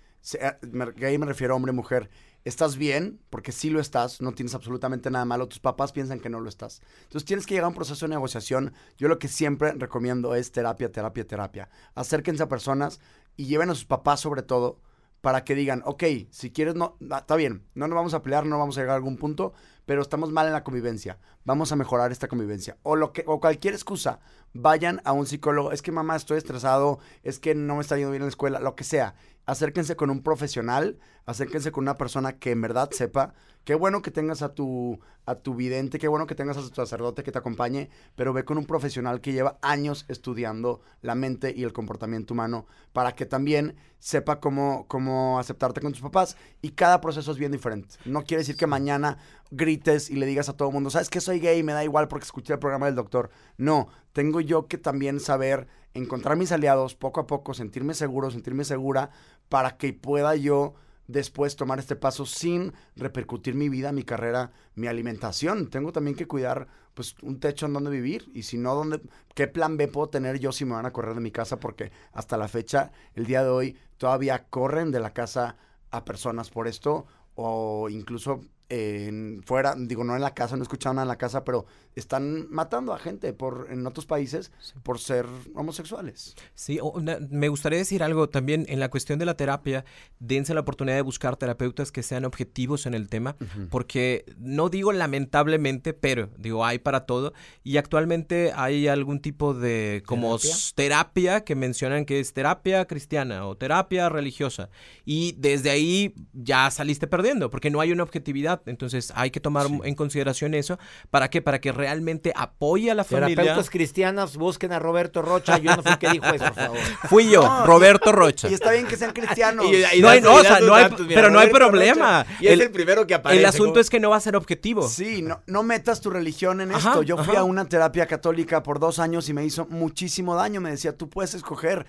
gay 0.96 1.18
me 1.18 1.26
refiero 1.26 1.54
a 1.54 1.56
hombre, 1.56 1.72
mujer, 1.72 2.10
estás 2.44 2.76
bien, 2.76 3.20
porque 3.30 3.52
sí 3.52 3.70
lo 3.70 3.80
estás, 3.80 4.20
no 4.20 4.32
tienes 4.32 4.54
absolutamente 4.54 5.10
nada 5.10 5.24
malo, 5.24 5.48
tus 5.48 5.60
papás 5.60 5.92
piensan 5.92 6.20
que 6.20 6.28
no 6.28 6.40
lo 6.40 6.48
estás. 6.48 6.82
Entonces 7.04 7.24
tienes 7.24 7.46
que 7.46 7.54
llegar 7.54 7.64
a 7.64 7.68
un 7.68 7.74
proceso 7.74 8.04
de 8.04 8.10
negociación. 8.10 8.74
Yo 8.98 9.08
lo 9.08 9.18
que 9.18 9.28
siempre 9.28 9.72
recomiendo 9.72 10.34
es 10.34 10.52
terapia, 10.52 10.92
terapia, 10.92 11.26
terapia. 11.26 11.70
Acérquense 11.94 12.42
a 12.42 12.48
personas 12.48 13.00
y 13.36 13.46
lleven 13.46 13.70
a 13.70 13.74
sus 13.74 13.86
papás 13.86 14.20
sobre 14.20 14.42
todo 14.42 14.80
para 15.24 15.42
que 15.42 15.54
digan, 15.54 15.82
ok, 15.86 16.04
si 16.28 16.50
quieres, 16.50 16.74
no, 16.74 16.98
ah, 17.10 17.20
está 17.20 17.34
bien, 17.34 17.64
no 17.74 17.88
nos 17.88 17.96
vamos 17.96 18.12
a 18.12 18.22
pelear, 18.22 18.44
no 18.44 18.58
vamos 18.58 18.76
a 18.76 18.82
llegar 18.82 18.92
a 18.92 18.96
algún 18.96 19.16
punto, 19.16 19.54
pero 19.86 20.02
estamos 20.02 20.30
mal 20.30 20.46
en 20.46 20.52
la 20.52 20.62
convivencia, 20.62 21.18
vamos 21.46 21.72
a 21.72 21.76
mejorar 21.76 22.12
esta 22.12 22.28
convivencia. 22.28 22.76
O, 22.82 22.94
lo 22.94 23.14
que, 23.14 23.24
o 23.26 23.40
cualquier 23.40 23.72
excusa, 23.72 24.20
vayan 24.52 25.00
a 25.06 25.12
un 25.12 25.24
psicólogo, 25.24 25.72
es 25.72 25.80
que 25.80 25.92
mamá 25.92 26.14
estoy 26.14 26.36
estresado, 26.36 26.98
es 27.22 27.38
que 27.38 27.54
no 27.54 27.76
me 27.76 27.80
está 27.80 27.96
yendo 27.96 28.10
bien 28.10 28.20
en 28.20 28.26
la 28.26 28.32
escuela, 28.32 28.60
lo 28.60 28.74
que 28.74 28.84
sea. 28.84 29.14
Acérquense 29.46 29.96
con 29.96 30.10
un 30.10 30.22
profesional, 30.22 30.98
acérquense 31.24 31.72
con 31.72 31.84
una 31.84 31.96
persona 31.96 32.38
que 32.38 32.50
en 32.50 32.60
verdad 32.60 32.90
sepa. 32.92 33.32
Qué 33.64 33.74
bueno 33.74 34.02
que 34.02 34.10
tengas 34.10 34.42
a 34.42 34.54
tu, 34.54 35.00
a 35.26 35.36
tu 35.36 35.54
vidente, 35.54 35.98
qué 35.98 36.08
bueno 36.08 36.26
que 36.26 36.34
tengas 36.34 36.56
a 36.56 36.60
tu 36.60 36.74
sacerdote 36.74 37.22
que 37.22 37.32
te 37.32 37.38
acompañe, 37.38 37.88
pero 38.14 38.32
ve 38.32 38.44
con 38.44 38.58
un 38.58 38.66
profesional 38.66 39.20
que 39.20 39.32
lleva 39.32 39.58
años 39.62 40.04
estudiando 40.08 40.82
la 41.00 41.14
mente 41.14 41.52
y 41.56 41.62
el 41.62 41.72
comportamiento 41.72 42.34
humano 42.34 42.66
para 42.92 43.14
que 43.14 43.26
también 43.26 43.76
sepa 43.98 44.38
cómo, 44.38 44.86
cómo 44.86 45.38
aceptarte 45.38 45.80
con 45.80 45.92
tus 45.92 46.02
papás. 46.02 46.36
Y 46.60 46.70
cada 46.70 47.00
proceso 47.00 47.32
es 47.32 47.38
bien 47.38 47.52
diferente. 47.52 47.96
No 48.04 48.24
quiere 48.24 48.42
decir 48.42 48.56
que 48.56 48.66
mañana 48.66 49.18
grite 49.50 49.74
grites 49.74 50.10
y 50.10 50.16
le 50.16 50.26
digas 50.26 50.48
a 50.48 50.56
todo 50.56 50.68
el 50.68 50.74
mundo, 50.74 50.90
¿sabes 50.90 51.08
que 51.08 51.20
soy 51.20 51.40
gay? 51.40 51.62
Me 51.62 51.72
da 51.72 51.84
igual 51.84 52.08
porque 52.08 52.24
escuché 52.24 52.52
el 52.52 52.58
programa 52.58 52.86
del 52.86 52.94
doctor. 52.94 53.30
No, 53.56 53.88
tengo 54.12 54.40
yo 54.40 54.66
que 54.66 54.78
también 54.78 55.20
saber 55.20 55.68
encontrar 55.94 56.36
mis 56.36 56.52
aliados 56.52 56.94
poco 56.94 57.20
a 57.20 57.26
poco, 57.26 57.54
sentirme 57.54 57.94
seguro, 57.94 58.30
sentirme 58.30 58.64
segura, 58.64 59.10
para 59.48 59.76
que 59.76 59.92
pueda 59.92 60.34
yo 60.36 60.74
después 61.06 61.56
tomar 61.56 61.78
este 61.78 61.96
paso 61.96 62.26
sin 62.26 62.72
repercutir 62.96 63.54
mi 63.54 63.68
vida, 63.68 63.92
mi 63.92 64.04
carrera, 64.04 64.52
mi 64.74 64.86
alimentación. 64.86 65.68
Tengo 65.70 65.92
también 65.92 66.16
que 66.16 66.26
cuidar 66.26 66.68
pues 66.94 67.16
un 67.22 67.40
techo 67.40 67.66
en 67.66 67.72
donde 67.72 67.90
vivir 67.90 68.30
y 68.34 68.44
si 68.44 68.56
no, 68.56 68.74
¿dónde, 68.74 69.00
¿qué 69.34 69.48
plan 69.48 69.76
B 69.76 69.88
puedo 69.88 70.08
tener 70.08 70.38
yo 70.38 70.52
si 70.52 70.64
me 70.64 70.74
van 70.74 70.86
a 70.86 70.92
correr 70.92 71.14
de 71.14 71.20
mi 71.20 71.30
casa? 71.30 71.58
Porque 71.58 71.92
hasta 72.12 72.36
la 72.36 72.48
fecha, 72.48 72.92
el 73.14 73.26
día 73.26 73.42
de 73.42 73.50
hoy, 73.50 73.78
todavía 73.98 74.46
corren 74.48 74.90
de 74.90 75.00
la 75.00 75.12
casa 75.12 75.56
a 75.90 76.04
personas 76.04 76.50
por 76.50 76.68
esto 76.68 77.06
o 77.34 77.88
incluso 77.88 78.44
en 78.68 79.42
fuera, 79.44 79.74
digo, 79.76 80.04
no 80.04 80.14
en 80.16 80.22
la 80.22 80.34
casa, 80.34 80.56
no 80.56 80.62
he 80.62 80.64
escuchado 80.64 80.94
nada 80.94 81.04
en 81.04 81.08
la 81.08 81.18
casa, 81.18 81.44
pero 81.44 81.66
están 81.94 82.48
matando 82.50 82.92
a 82.92 82.98
gente 82.98 83.32
por 83.32 83.68
en 83.70 83.86
otros 83.86 84.04
países 84.06 84.50
por 84.82 84.98
ser 84.98 85.26
homosexuales. 85.54 86.34
Sí, 86.54 86.78
o- 86.82 87.00
me 87.30 87.48
gustaría 87.48 87.78
decir 87.78 88.02
algo 88.02 88.28
también 88.28 88.64
en 88.68 88.80
la 88.80 88.90
cuestión 88.90 89.18
de 89.18 89.26
la 89.26 89.36
terapia, 89.36 89.84
dense 90.18 90.54
la 90.54 90.60
oportunidad 90.60 90.96
de 90.96 91.02
buscar 91.02 91.36
terapeutas 91.36 91.92
que 91.92 92.02
sean 92.02 92.24
objetivos 92.24 92.86
en 92.86 92.94
el 92.94 93.08
tema, 93.08 93.36
porque 93.70 94.24
no 94.38 94.68
digo 94.70 94.92
lamentablemente, 94.92 95.92
pero 95.92 96.30
digo, 96.38 96.64
hay 96.64 96.78
para 96.78 97.06
todo, 97.06 97.32
y 97.62 97.76
actualmente 97.76 98.52
hay 98.56 98.88
algún 98.88 99.20
tipo 99.20 99.54
de 99.54 100.02
como 100.06 100.38
¿Terapia? 100.38 100.56
terapia 100.74 101.44
que 101.44 101.54
mencionan 101.54 102.04
que 102.04 102.18
es 102.20 102.32
terapia 102.32 102.84
cristiana 102.86 103.46
o 103.46 103.56
terapia 103.56 104.08
religiosa, 104.08 104.68
y 105.04 105.32
desde 105.38 105.70
ahí 105.70 106.14
ya 106.32 106.70
saliste 106.70 107.06
perdiendo, 107.06 107.50
porque 107.50 107.70
no 107.70 107.80
hay 107.80 107.92
una 107.92 108.02
objetividad, 108.02 108.53
entonces 108.66 109.12
hay 109.16 109.30
que 109.30 109.40
tomar 109.40 109.66
en 109.84 109.94
consideración 109.94 110.54
eso, 110.54 110.78
¿para 111.10 111.28
qué? 111.30 111.42
Para 111.42 111.60
que 111.60 111.72
realmente 111.72 112.32
apoye 112.36 112.90
a 112.90 112.94
la 112.94 113.04
familia. 113.04 113.36
Terapeutas 113.36 113.70
cristianas, 113.70 114.36
busquen 114.36 114.72
a 114.72 114.78
Roberto 114.78 115.22
Rocha. 115.22 115.58
Yo 115.58 115.74
no 115.76 115.82
fui 115.82 115.92
el 115.92 115.98
que 115.98 116.10
dijo 116.10 116.26
eso, 116.26 116.44
por 116.44 116.54
favor. 116.54 116.78
Fui 117.08 117.28
yo, 117.30 117.42
No, 117.42 117.66
Roberto 117.66 118.12
Rocha. 118.12 118.48
Y 118.48 118.54
está 118.54 118.72
bien 118.72 118.86
que 118.86 118.96
sean 118.96 119.12
cristianos. 119.12 119.66
No 120.00 120.08
hay- 120.08 120.20
no, 120.20 120.34
o 120.34 120.40
sea, 120.42 120.60
no 120.60 120.74
hay- 120.74 120.90
pero 121.08 121.30
no 121.30 121.38
hay 121.38 121.48
problema. 121.50 122.26
Y 122.40 122.46
es 122.46 122.52
El- 122.54 122.62
el 122.62 122.70
primero 122.70 123.06
que 123.06 123.14
aparece. 123.14 123.40
El 123.40 123.46
asunto 123.46 123.72
como- 123.72 123.80
es 123.80 123.90
que 123.90 124.00
no 124.00 124.10
va 124.10 124.16
a 124.16 124.20
ser 124.20 124.36
objetivo. 124.36 124.88
Sí, 124.88 125.22
no, 125.22 125.42
no 125.46 125.62
metas 125.62 126.00
tu 126.00 126.10
religión 126.10 126.60
en 126.60 126.72
Ajá, 126.72 126.90
esto. 126.90 127.02
Yo 127.02 127.16
fui 127.18 127.32
ajá. 127.34 127.40
a 127.40 127.44
una 127.44 127.64
terapia 127.66 128.06
católica 128.06 128.62
por 128.62 128.78
dos 128.80 128.98
años 128.98 129.28
y 129.28 129.32
me 129.34 129.44
hizo 129.44 129.66
muchísimo 129.70 130.34
daño. 130.34 130.60
Me 130.60 130.70
decía, 130.70 130.96
tú 130.96 131.08
puedes 131.08 131.34
escoger. 131.34 131.86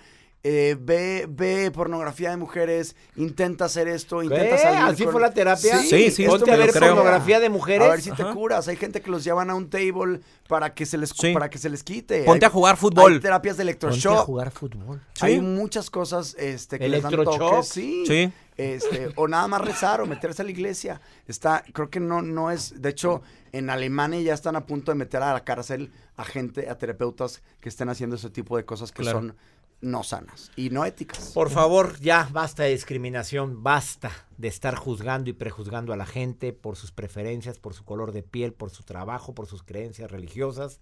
Eh, 0.48 0.78
ve, 0.80 1.26
ve 1.28 1.72
pornografía 1.72 2.30
de 2.30 2.38
mujeres, 2.38 2.96
intenta 3.16 3.66
hacer 3.66 3.88
esto, 3.88 4.22
intenta 4.22 4.58
¿Qué? 4.58 4.62
salir. 4.62 4.80
¿Así 4.84 5.04
con- 5.04 5.14
fue 5.14 5.22
la 5.22 5.34
terapia? 5.34 5.80
Sí, 5.80 6.12
sí, 6.12 6.26
Ponte 6.28 6.44
esto 6.44 6.54
a 6.54 6.58
ver 6.58 6.72
creo. 6.72 6.94
pornografía 6.94 7.40
de 7.40 7.50
mujeres. 7.50 7.88
A 7.88 7.90
ver 7.92 8.02
si 8.02 8.12
te 8.12 8.24
curas. 8.26 8.68
Hay 8.68 8.76
gente 8.76 9.02
que 9.02 9.10
los 9.10 9.24
llevan 9.24 9.50
a 9.50 9.56
un 9.56 9.72
table 9.72 10.20
para 10.48 10.76
que 10.76 10.86
se 10.86 11.00
les, 11.00 11.10
Sí. 11.10 11.34
para 11.34 11.50
que 11.50 11.58
se 11.58 11.68
les 11.68 11.82
quite. 11.82 12.24
Ponte 12.26 12.46
Hay- 12.46 12.50
a 12.50 12.52
jugar 12.52 12.78
fútbol. 12.78 13.14
Hay 13.14 13.20
terapias 13.20 13.58
de 13.58 13.64
Ponte 13.64 13.86
a 13.88 13.90
electroshock. 13.90 14.26
jugar 14.28 14.52
fútbol. 14.52 15.02
Sí. 15.14 15.26
Hay 15.26 15.42
muchas 15.42 15.90
cosas 15.90 16.36
este, 16.38 16.78
que 16.78 16.90
les 16.90 17.02
dan 17.02 17.14
Electroshock. 17.14 17.50
toques. 17.50 17.68
Sí. 17.70 18.04
Sí. 18.06 18.32
Este, 18.58 19.12
o 19.16 19.28
nada 19.28 19.48
más 19.48 19.62
rezar 19.62 20.00
o 20.02 20.06
meterse 20.06 20.44
a 20.44 20.46
la 20.46 20.52
iglesia. 20.52 21.02
Está, 21.28 21.64
creo 21.74 21.90
que 21.90 22.00
no, 22.00 22.22
no 22.22 22.52
es. 22.52 22.80
De 22.82 22.90
hecho, 22.90 23.24
en 23.52 23.72
Alemania 23.72 24.22
ya 24.22 24.34
están 24.36 24.56
a 24.56 24.68
punto 24.68 24.92
de 24.92 24.96
meter 24.96 25.24
a 25.24 25.34
la 25.34 25.44
cárcel 25.44 25.92
a 26.18 26.24
gente, 26.24 26.70
a 26.70 26.78
terapeutas 26.78 27.42
que 27.60 27.68
estén 27.70 27.90
haciendo 27.90 28.16
ese 28.16 28.30
tipo 28.30 28.56
de 28.58 28.64
cosas 28.64 28.92
que 28.92 29.02
Claro. 29.02 29.18
son 29.22 29.36
no 29.82 30.04
sanas 30.04 30.52
y 30.56 30.70
no 30.70 30.86
éticas. 30.86 31.32
Por 31.34 31.50
favor, 31.50 32.00
ya 32.00 32.30
basta 32.32 32.64
de 32.64 32.72
discriminación, 32.72 33.64
basta 33.64 34.12
de 34.38 34.48
estar 34.48 34.76
juzgando 34.76 35.30
y 35.30 35.34
prejuzgando 35.34 35.94
a 35.94 35.98
la 35.98 36.06
gente 36.06 36.54
por 36.54 36.76
sus 36.76 36.92
preferencias, 36.92 37.60
por 37.60 37.74
su 37.74 37.86
color 37.86 38.12
de 38.12 38.24
piel, 38.24 38.54
por 38.54 38.70
su 38.70 38.84
trabajo, 38.84 39.34
por 39.36 39.48
sus 39.48 39.64
creencias 39.64 40.12
religiosas. 40.12 40.82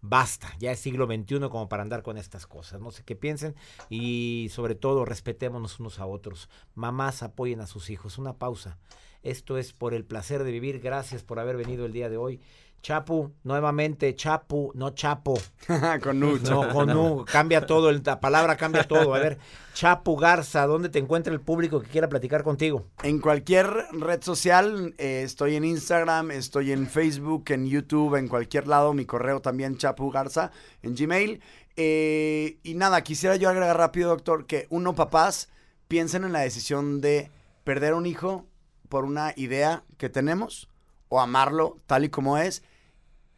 Basta, 0.00 0.54
ya 0.58 0.70
es 0.72 0.78
siglo 0.78 1.06
XXI 1.06 1.48
como 1.48 1.68
para 1.68 1.82
andar 1.82 2.02
con 2.02 2.18
estas 2.18 2.46
cosas. 2.46 2.80
No 2.80 2.90
sé 2.90 3.02
qué 3.02 3.16
piensen 3.16 3.56
y 3.88 4.48
sobre 4.52 4.74
todo 4.74 5.04
respetémonos 5.04 5.80
unos 5.80 5.98
a 5.98 6.06
otros. 6.06 6.48
Mamás 6.74 7.22
apoyen 7.22 7.60
a 7.60 7.66
sus 7.66 7.90
hijos. 7.90 8.18
Una 8.18 8.34
pausa. 8.38 8.78
Esto 9.22 9.58
es 9.58 9.72
por 9.72 9.94
el 9.94 10.04
placer 10.04 10.44
de 10.44 10.52
vivir. 10.52 10.80
Gracias 10.80 11.24
por 11.24 11.40
haber 11.40 11.56
venido 11.56 11.86
el 11.86 11.92
día 11.92 12.08
de 12.08 12.16
hoy. 12.16 12.40
Chapu, 12.82 13.32
nuevamente, 13.42 14.14
Chapu, 14.14 14.70
no 14.74 14.90
Chapo. 14.90 15.38
Con 16.02 16.20
Nuch. 16.20 16.42
No, 16.42 16.72
con 16.72 16.96
U, 16.96 17.24
cambia 17.24 17.66
todo, 17.66 17.90
la 17.90 18.20
palabra 18.20 18.56
cambia 18.56 18.84
todo. 18.84 19.14
A 19.14 19.18
ver, 19.18 19.38
Chapu 19.74 20.16
Garza, 20.16 20.66
¿dónde 20.66 20.88
te 20.88 20.98
encuentra 20.98 21.32
el 21.32 21.40
público 21.40 21.80
que 21.80 21.88
quiera 21.88 22.08
platicar 22.08 22.44
contigo? 22.44 22.86
En 23.02 23.18
cualquier 23.18 23.66
red 23.92 24.22
social, 24.22 24.94
eh, 24.98 25.22
estoy 25.24 25.56
en 25.56 25.64
Instagram, 25.64 26.30
estoy 26.30 26.72
en 26.72 26.86
Facebook, 26.86 27.44
en 27.48 27.66
YouTube, 27.66 28.14
en 28.16 28.28
cualquier 28.28 28.68
lado, 28.68 28.94
mi 28.94 29.04
correo 29.04 29.40
también, 29.40 29.76
Chapu 29.76 30.10
Garza, 30.10 30.52
en 30.82 30.94
Gmail. 30.94 31.42
Eh, 31.76 32.58
y 32.62 32.74
nada, 32.74 33.02
quisiera 33.02 33.36
yo 33.36 33.48
agregar 33.48 33.76
rápido, 33.76 34.10
doctor, 34.10 34.46
que 34.46 34.66
uno, 34.70 34.94
papás, 34.94 35.48
piensen 35.88 36.24
en 36.24 36.32
la 36.32 36.40
decisión 36.40 37.00
de 37.00 37.30
perder 37.64 37.94
un 37.94 38.06
hijo 38.06 38.46
por 38.88 39.04
una 39.04 39.32
idea 39.36 39.82
que 39.98 40.08
tenemos 40.08 40.68
o 41.08 41.20
amarlo 41.20 41.78
tal 41.86 42.04
y 42.04 42.08
como 42.08 42.38
es. 42.38 42.62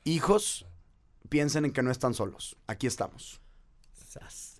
Hijos, 0.04 0.66
piensen 1.28 1.64
en 1.64 1.72
que 1.72 1.83
no 1.83 1.90
están 1.90 2.14
solos. 2.14 2.57
Aquí 2.66 2.87
estamos. 2.87 3.40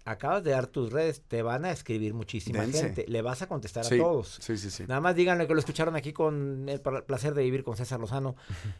Acabas 0.05 0.43
de 0.45 0.53
dar 0.53 0.67
tus 0.69 0.91
redes, 0.93 1.23
te 1.27 1.43
van 1.43 1.65
a 1.65 1.71
escribir 1.71 2.15
muchísima 2.15 2.61
Dense. 2.61 2.81
gente. 2.83 3.05
Le 3.09 3.21
vas 3.23 3.43
a 3.43 3.47
contestar 3.47 3.85
Sí, 3.85 3.97
a 3.97 3.99
todos. 4.03 4.39
Sí, 4.41 4.57
sí, 4.57 4.71
sí. 4.71 4.85
Nada 4.87 5.01
más 5.01 5.15
díganle 5.17 5.47
que 5.47 5.53
lo 5.53 5.59
escucharon 5.61 5.97
aquí 5.97 6.13
con 6.13 6.67
el 6.69 6.81
pla- 6.81 7.05
placer 7.05 7.35
de 7.35 7.43
vivir 7.43 7.63
con 7.65 7.77
César 7.77 7.99
Lozano. 8.01 8.37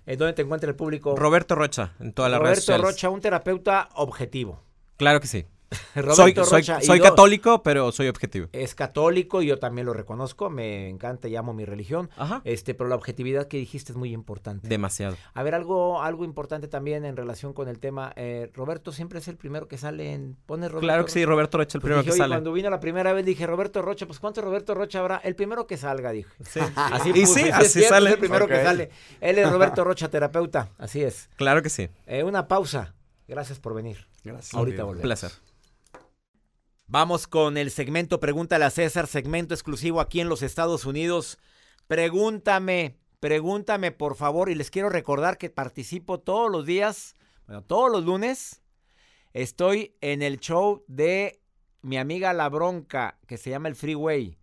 Eh, 0.07 0.17
¿Dónde 0.17 0.33
te 0.35 0.43
encuentra 0.43 0.71
el 0.71 0.77
público? 0.77 1.17
Roberto 1.17 1.55
Rocha, 1.55 1.95
en 2.01 2.13
todas 2.13 2.31
las 2.31 2.41
redes 2.41 2.67
Roberto. 2.67 2.87
Rocha, 2.87 3.11
un 3.11 3.21
terapeuta 3.21 3.89
objetivo. 3.95 4.63
Claro 4.97 5.21
que 5.21 5.27
sí. 5.27 5.45
Roberto 5.95 6.15
soy 6.15 6.35
soy, 6.35 6.61
Rocha, 6.61 6.79
y 6.83 6.87
soy 6.87 7.01
católico, 7.01 7.63
pero 7.63 7.93
soy 7.93 8.09
objetivo. 8.09 8.49
Es 8.53 8.75
católico, 8.75 9.43
y 9.43 9.47
yo 9.47 9.59
también 9.59 9.87
lo 9.87 9.93
reconozco, 9.93 10.49
me 10.49 10.89
encanta 10.89 11.29
y 11.29 11.37
amo 11.37 11.53
mi 11.53 11.65
religión. 11.65 12.09
Ajá. 12.17 12.41
Este, 12.45 12.75
pero 12.75 12.89
la 12.89 12.97
objetividad 12.97 13.49
que 13.49 13.59
dijiste 13.59 13.93
es 13.93 13.97
muy 13.99 14.13
importante. 14.13 14.67
Demasiado. 14.69 15.17
A 15.35 15.43
ver, 15.43 15.55
algo, 15.55 16.01
algo 16.03 16.25
importante 16.25 16.69
también 16.69 17.05
en 17.05 17.17
relación 17.17 17.53
con 17.53 17.69
el 17.69 17.79
tema. 17.79 18.13
eh, 18.17 18.51
Roberto 18.55 18.93
siempre 18.93 19.19
es 19.19 19.29
el 19.29 19.37
primero 19.37 19.69
que 19.69 19.77
sale 19.79 20.13
en. 20.15 20.37
Pone 20.47 20.69
Roberto 20.69 20.81
Claro 20.87 21.05
que 21.05 21.11
sí. 21.11 21.25
Roberto 21.25 21.59
Rocha, 21.59 21.77
el 21.77 21.81
Pues 21.83 21.89
primero 21.91 22.01
dije, 22.03 22.11
que 22.11 22.13
"Oye, 22.15 22.19
sale. 22.19 22.35
Cuando 22.35 22.53
vine 22.53 22.71
la 22.71 22.81
primera 22.81 23.13
vez 23.13 23.27
dije 23.27 23.47
Roberto 23.47 23.83
Rocha, 23.83 24.07
pues 24.07 24.21
¿cuántos 24.21 24.43
Roberto 24.43 24.75
Rocha 24.75 25.01
habrá? 25.01 25.17
El 25.19 25.35
primero 25.37 25.67
que 25.67 25.77
salga, 25.77 26.13
dije. 26.13 26.31
Sí. 26.49 26.61
Así, 26.77 27.11
y 27.11 27.21
puse, 27.27 27.45
sí, 27.45 27.51
así 27.51 27.69
cierto, 27.81 27.89
sale. 27.95 28.09
Es 28.11 28.15
el 28.15 28.21
primero 28.21 28.47
que 28.47 28.63
sale. 28.63 28.91
Él 29.21 29.39
es 29.39 29.51
Roberto 29.51 29.85
Rocha, 29.85 30.09
terapeuta. 30.09 30.71
Así 30.79 31.03
es. 31.03 31.29
Claro 31.37 31.63
que 31.63 31.69
sí. 31.69 31.89
Eh, 32.07 32.23
una 32.25 32.49
pausa. 32.49 32.95
Gracias 33.27 33.59
por 33.59 33.75
venir. 33.75 34.07
Gracias. 34.25 34.55
Ahorita 34.55 34.83
Un 34.85 34.89
volvemos. 34.89 35.03
placer. 35.03 35.33
Vamos 36.91 37.27
con 37.27 37.59
el 37.59 37.71
segmento 37.71 38.19
Pregúntale 38.19 38.65
a 38.65 38.71
César, 38.71 39.07
segmento 39.07 39.53
exclusivo 39.53 40.01
aquí 40.01 40.23
en 40.23 40.31
los 40.31 40.41
Estados 40.41 40.87
Unidos. 40.87 41.37
Pregúntame, 41.87 42.97
pregúntame 43.21 43.93
por 43.93 44.17
favor 44.17 44.49
y 44.49 44.55
les 44.55 44.71
quiero 44.71 44.89
recordar 44.89 45.37
que 45.37 45.51
participo 45.51 46.19
todos 46.19 46.51
los 46.51 46.65
días, 46.65 47.15
bueno, 47.47 47.63
todos 47.63 47.93
los 47.93 48.07
lunes. 48.07 48.63
Estoy 49.35 49.97
en 50.01 50.23
el 50.23 50.41
show 50.41 50.83
de 50.89 51.43
mi 51.83 51.99
amiga 51.99 52.33
La 52.33 52.49
Bronca, 52.49 53.19
que 53.27 53.37
se 53.37 53.51
llama 53.51 53.69
El 53.69 53.77
Freeway, 53.77 54.39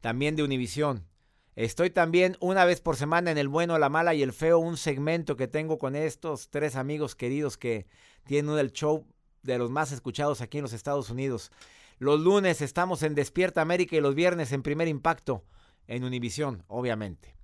también 0.00 0.34
de 0.34 0.42
Univisión. 0.42 1.06
Estoy 1.54 1.90
también 1.90 2.36
una 2.40 2.64
vez 2.64 2.80
por 2.80 2.96
semana 2.96 3.30
en 3.30 3.38
El 3.38 3.46
Bueno, 3.46 3.78
la 3.78 3.90
Mala 3.90 4.12
y 4.12 4.24
el 4.24 4.32
Feo, 4.32 4.58
un 4.58 4.76
segmento 4.76 5.36
que 5.36 5.46
tengo 5.46 5.78
con 5.78 5.94
estos 5.94 6.50
tres 6.50 6.74
amigos 6.74 7.14
queridos 7.14 7.56
que 7.56 7.86
tienen 8.24 8.58
el 8.58 8.72
show 8.72 9.06
de 9.46 9.58
los 9.58 9.70
más 9.70 9.92
escuchados 9.92 10.40
aquí 10.40 10.58
en 10.58 10.62
los 10.62 10.72
Estados 10.72 11.08
Unidos. 11.10 11.50
Los 11.98 12.20
lunes 12.20 12.60
estamos 12.60 13.02
en 13.02 13.14
Despierta 13.14 13.62
América 13.62 13.96
y 13.96 14.00
los 14.00 14.14
viernes 14.14 14.52
en 14.52 14.62
Primer 14.62 14.88
Impacto 14.88 15.44
en 15.86 16.04
Univisión, 16.04 16.64
obviamente. 16.66 17.34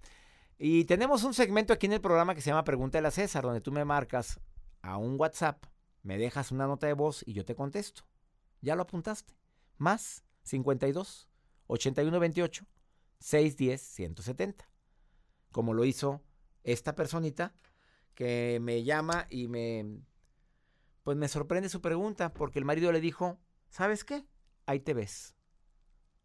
Y 0.58 0.84
tenemos 0.84 1.24
un 1.24 1.32
segmento 1.32 1.72
aquí 1.72 1.86
en 1.86 1.94
el 1.94 2.00
programa 2.00 2.34
que 2.34 2.40
se 2.40 2.50
llama 2.50 2.64
Pregúntale 2.64 3.08
a 3.08 3.10
César, 3.10 3.44
donde 3.44 3.60
tú 3.60 3.72
me 3.72 3.84
marcas 3.84 4.40
a 4.82 4.96
un 4.96 5.18
WhatsApp, 5.18 5.64
me 6.02 6.18
dejas 6.18 6.52
una 6.52 6.66
nota 6.66 6.86
de 6.86 6.92
voz 6.92 7.22
y 7.26 7.32
yo 7.32 7.44
te 7.44 7.54
contesto. 7.54 8.02
Ya 8.60 8.76
lo 8.76 8.82
apuntaste. 8.82 9.34
Más 9.78 10.24
52 10.42 11.28
81 11.68 12.20
28 12.20 12.66
610 13.20 13.80
170. 13.80 14.68
Como 15.50 15.74
lo 15.74 15.84
hizo 15.84 16.22
esta 16.64 16.94
personita 16.94 17.54
que 18.14 18.58
me 18.60 18.84
llama 18.84 19.26
y 19.30 19.48
me 19.48 20.02
pues 21.02 21.16
me 21.16 21.28
sorprende 21.28 21.68
su 21.68 21.80
pregunta 21.80 22.32
porque 22.32 22.58
el 22.58 22.64
marido 22.64 22.92
le 22.92 23.00
dijo, 23.00 23.38
¿sabes 23.68 24.04
qué? 24.04 24.24
Ahí 24.66 24.80
te 24.80 24.94
ves. 24.94 25.34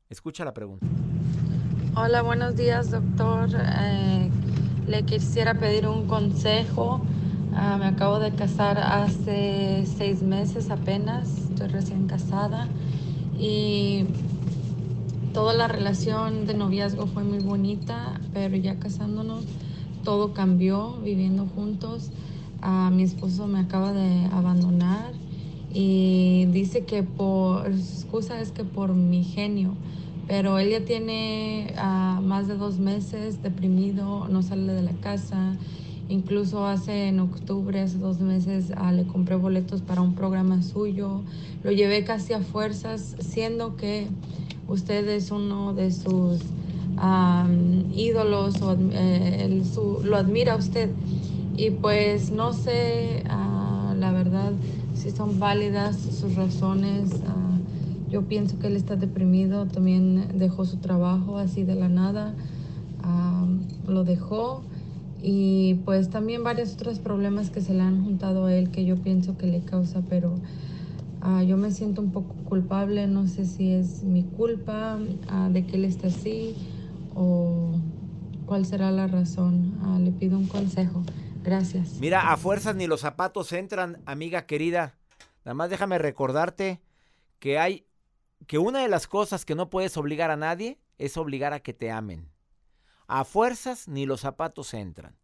Escucha 0.09 0.45
la 0.45 0.53
pregunta. 0.53 0.85
Hola, 1.95 2.21
buenos 2.21 2.55
días, 2.55 2.91
doctor. 2.91 3.49
Eh, 3.53 4.29
le 4.87 5.03
quisiera 5.03 5.55
pedir 5.55 5.87
un 5.87 6.07
consejo. 6.07 7.01
Ah, 7.53 7.77
me 7.79 7.87
acabo 7.87 8.19
de 8.19 8.31
casar 8.35 8.77
hace 8.77 9.83
seis 9.85 10.21
meses 10.21 10.69
apenas, 10.69 11.27
estoy 11.49 11.67
recién 11.69 12.07
casada 12.07 12.67
y 13.35 14.05
toda 15.33 15.53
la 15.53 15.67
relación 15.67 16.45
de 16.45 16.53
noviazgo 16.53 17.07
fue 17.07 17.23
muy 17.23 17.39
bonita, 17.39 18.21
pero 18.31 18.55
ya 18.57 18.77
casándonos 18.77 19.45
todo 20.03 20.33
cambió 20.33 20.93
viviendo 21.01 21.47
juntos. 21.47 22.11
Ah, 22.61 22.89
mi 22.91 23.03
esposo 23.03 23.47
me 23.47 23.59
acaba 23.59 23.93
de 23.93 24.25
abandonar 24.31 25.13
y 25.73 26.45
dice 26.51 26.85
que 26.85 27.03
por, 27.03 27.65
su 27.73 28.01
excusa 28.01 28.41
es 28.41 28.51
que 28.51 28.63
por 28.63 28.93
mi 28.95 29.23
genio, 29.23 29.75
pero 30.27 30.57
él 30.59 30.71
ya 30.71 30.83
tiene 30.83 31.73
ah, 31.77 32.19
más 32.23 32.47
de 32.47 32.55
dos 32.57 32.79
meses 32.79 33.41
deprimido, 33.43 34.27
no 34.27 34.41
sale 34.41 34.73
de 34.73 34.81
la 34.81 34.93
casa. 34.93 35.55
Incluso 36.09 36.65
hace 36.65 37.09
en 37.09 37.19
octubre, 37.19 37.81
hace 37.81 37.97
dos 37.97 38.19
meses, 38.21 38.71
ah, 38.77 38.91
le 38.93 39.05
compré 39.05 39.35
boletos 39.35 39.81
para 39.81 40.01
un 40.01 40.15
programa 40.15 40.63
suyo. 40.63 41.21
Lo 41.63 41.71
llevé 41.71 42.05
casi 42.05 42.33
a 42.33 42.39
fuerzas, 42.39 43.15
siendo 43.19 43.75
que 43.75 44.07
usted 44.69 45.07
es 45.09 45.31
uno 45.31 45.73
de 45.73 45.91
sus 45.91 46.39
am, 46.95 47.91
ídolos 47.93 48.61
o 48.61 48.73
eh, 48.93 49.45
él 49.45 49.65
su- 49.65 49.99
lo 50.03 50.15
admira 50.17 50.55
usted. 50.55 50.89
Y 51.57 51.71
pues 51.71 52.29
no 52.29 52.53
sé, 52.53 53.23
ah, 53.27 53.95
la 53.97 54.11
verdad, 54.11 54.53
si 54.93 55.09
son 55.09 55.39
válidas 55.39 55.97
sus 55.97 56.35
razones. 56.35 57.09
ah, 57.25 57.57
yo 58.11 58.21
pienso 58.21 58.59
que 58.59 58.67
él 58.67 58.75
está 58.75 58.95
deprimido, 58.95 59.65
también 59.65 60.37
dejó 60.37 60.65
su 60.65 60.77
trabajo 60.77 61.39
así 61.39 61.63
de 61.63 61.73
la 61.73 61.89
nada, 61.89 62.35
ah, 63.01 63.47
lo 63.87 64.03
dejó. 64.03 64.61
Y 65.23 65.79
pues 65.83 66.11
también 66.11 66.43
varios 66.43 66.75
otros 66.75 66.99
problemas 66.99 67.49
que 67.49 67.59
se 67.59 67.73
le 67.73 67.81
han 67.81 68.03
juntado 68.03 68.45
a 68.45 68.53
él 68.53 68.69
que 68.69 68.85
yo 68.85 68.95
pienso 68.95 69.35
que 69.35 69.47
le 69.47 69.61
causa, 69.61 70.03
pero 70.07 70.35
yo 71.45 71.57
me 71.57 71.71
siento 71.71 72.01
un 72.01 72.11
poco 72.11 72.35
culpable, 72.45 73.07
no 73.07 73.27
sé 73.27 73.45
si 73.45 73.71
es 73.71 74.03
mi 74.03 74.23
culpa 74.23 74.97
de 75.51 75.65
que 75.65 75.75
él 75.75 75.83
esté 75.83 76.07
así 76.07 76.55
o 77.15 77.71
cuál 78.45 78.65
será 78.65 78.91
la 78.91 79.07
razón. 79.07 79.73
Le 79.99 80.11
pido 80.11 80.37
un 80.37 80.45
consejo. 80.45 81.01
Gracias. 81.47 81.93
Mira, 82.01 82.33
a 82.33 82.35
fuerzas 82.35 82.75
ni 82.75 82.87
los 82.87 82.99
zapatos 82.99 83.53
entran, 83.53 84.03
amiga 84.05 84.45
querida. 84.45 84.97
Nada 85.45 85.53
más 85.53 85.69
déjame 85.69 85.97
recordarte 85.97 86.81
que 87.39 87.57
hay 87.57 87.87
que 88.47 88.57
una 88.57 88.81
de 88.81 88.89
las 88.89 89.07
cosas 89.07 89.45
que 89.45 89.55
no 89.55 89.69
puedes 89.69 89.95
obligar 89.95 90.29
a 90.29 90.35
nadie 90.35 90.77
es 90.97 91.15
obligar 91.15 91.53
a 91.53 91.61
que 91.61 91.73
te 91.73 91.89
amen. 91.89 92.29
A 93.07 93.23
fuerzas 93.23 93.87
ni 93.87 94.05
los 94.05 94.19
zapatos 94.19 94.73
entran. 94.73 95.17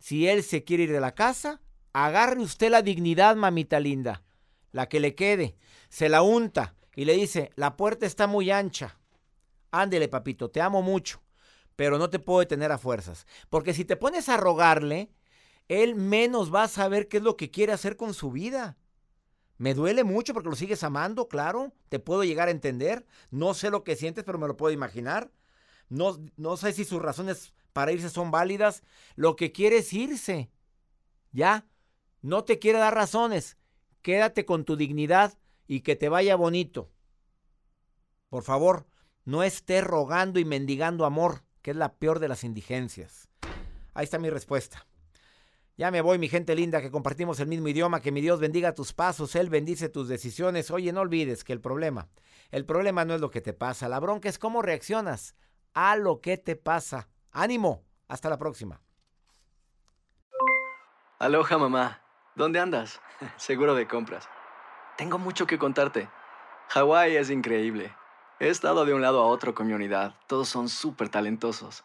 Si 0.00 0.26
él 0.26 0.42
se 0.42 0.64
quiere 0.64 0.82
ir 0.82 0.90
de 0.90 0.98
la 0.98 1.14
casa, 1.14 1.60
agarre 1.92 2.40
usted 2.40 2.72
la 2.72 2.82
dignidad, 2.82 3.36
mamita 3.36 3.78
linda, 3.78 4.24
la 4.72 4.88
que 4.88 4.98
le 4.98 5.14
quede, 5.14 5.56
se 5.90 6.08
la 6.08 6.22
unta 6.22 6.74
y 6.96 7.04
le 7.04 7.12
dice, 7.12 7.52
la 7.54 7.76
puerta 7.76 8.04
está 8.04 8.26
muy 8.26 8.50
ancha. 8.50 8.98
Ándele, 9.70 10.08
papito, 10.08 10.50
te 10.50 10.60
amo 10.60 10.82
mucho, 10.82 11.22
pero 11.76 11.98
no 11.98 12.10
te 12.10 12.18
puedo 12.18 12.40
detener 12.40 12.72
a 12.72 12.78
fuerzas. 12.78 13.28
Porque 13.48 13.74
si 13.74 13.84
te 13.84 13.94
pones 13.94 14.28
a 14.28 14.36
rogarle, 14.36 15.12
él 15.68 15.94
menos 15.94 16.52
va 16.52 16.64
a 16.64 16.68
saber 16.68 17.08
qué 17.08 17.18
es 17.18 17.22
lo 17.22 17.36
que 17.36 17.50
quiere 17.50 17.72
hacer 17.72 17.96
con 17.96 18.14
su 18.14 18.30
vida. 18.30 18.76
Me 19.58 19.74
duele 19.74 20.04
mucho 20.04 20.32
porque 20.32 20.48
lo 20.48 20.56
sigues 20.56 20.82
amando, 20.82 21.28
claro. 21.28 21.72
Te 21.88 21.98
puedo 21.98 22.24
llegar 22.24 22.48
a 22.48 22.52
entender. 22.52 23.06
No 23.30 23.54
sé 23.54 23.70
lo 23.70 23.84
que 23.84 23.96
sientes, 23.96 24.24
pero 24.24 24.38
me 24.38 24.46
lo 24.46 24.56
puedo 24.56 24.72
imaginar. 24.72 25.30
No, 25.88 26.16
no 26.36 26.56
sé 26.56 26.72
si 26.72 26.84
sus 26.84 27.02
razones 27.02 27.52
para 27.72 27.92
irse 27.92 28.08
son 28.08 28.30
válidas. 28.30 28.82
Lo 29.16 29.36
que 29.36 29.52
quiere 29.52 29.78
es 29.78 29.92
irse. 29.92 30.50
Ya. 31.32 31.66
No 32.22 32.44
te 32.44 32.58
quiere 32.58 32.78
dar 32.78 32.94
razones. 32.94 33.56
Quédate 34.00 34.46
con 34.46 34.64
tu 34.64 34.76
dignidad 34.76 35.38
y 35.66 35.80
que 35.80 35.96
te 35.96 36.08
vaya 36.08 36.36
bonito. 36.36 36.90
Por 38.28 38.42
favor, 38.42 38.86
no 39.24 39.42
estés 39.42 39.84
rogando 39.84 40.38
y 40.38 40.44
mendigando 40.44 41.04
amor, 41.04 41.44
que 41.62 41.72
es 41.72 41.76
la 41.76 41.94
peor 41.94 42.20
de 42.20 42.28
las 42.28 42.44
indigencias. 42.44 43.28
Ahí 43.92 44.04
está 44.04 44.18
mi 44.18 44.30
respuesta. 44.30 44.86
Ya 45.78 45.92
me 45.92 46.00
voy, 46.00 46.18
mi 46.18 46.28
gente 46.28 46.56
linda, 46.56 46.80
que 46.80 46.90
compartimos 46.90 47.38
el 47.38 47.46
mismo 47.46 47.68
idioma, 47.68 48.00
que 48.00 48.10
mi 48.10 48.20
Dios 48.20 48.40
bendiga 48.40 48.74
tus 48.74 48.92
pasos, 48.92 49.36
Él 49.36 49.48
bendice 49.48 49.88
tus 49.88 50.08
decisiones. 50.08 50.72
Oye, 50.72 50.92
no 50.92 51.02
olvides 51.02 51.44
que 51.44 51.52
el 51.52 51.60
problema, 51.60 52.08
el 52.50 52.66
problema 52.66 53.04
no 53.04 53.14
es 53.14 53.20
lo 53.20 53.30
que 53.30 53.40
te 53.40 53.52
pasa, 53.52 53.88
la 53.88 54.00
bronca 54.00 54.28
es 54.28 54.40
cómo 54.40 54.60
reaccionas 54.60 55.36
a 55.74 55.94
lo 55.94 56.20
que 56.20 56.36
te 56.36 56.56
pasa. 56.56 57.08
Ánimo, 57.30 57.84
hasta 58.08 58.28
la 58.28 58.38
próxima. 58.38 58.82
Aloha 61.20 61.58
mamá, 61.58 62.02
¿dónde 62.34 62.58
andas? 62.58 63.00
Seguro 63.36 63.76
de 63.76 63.86
compras. 63.86 64.28
Tengo 64.96 65.16
mucho 65.18 65.46
que 65.46 65.58
contarte. 65.58 66.08
Hawái 66.70 67.14
es 67.14 67.30
increíble. 67.30 67.94
He 68.40 68.48
estado 68.48 68.84
de 68.84 68.94
un 68.94 69.02
lado 69.02 69.22
a 69.22 69.26
otro 69.26 69.54
con 69.54 69.68
mi 69.68 69.74
unidad. 69.74 70.16
Todos 70.26 70.48
son 70.48 70.68
súper 70.68 71.08
talentosos. 71.08 71.84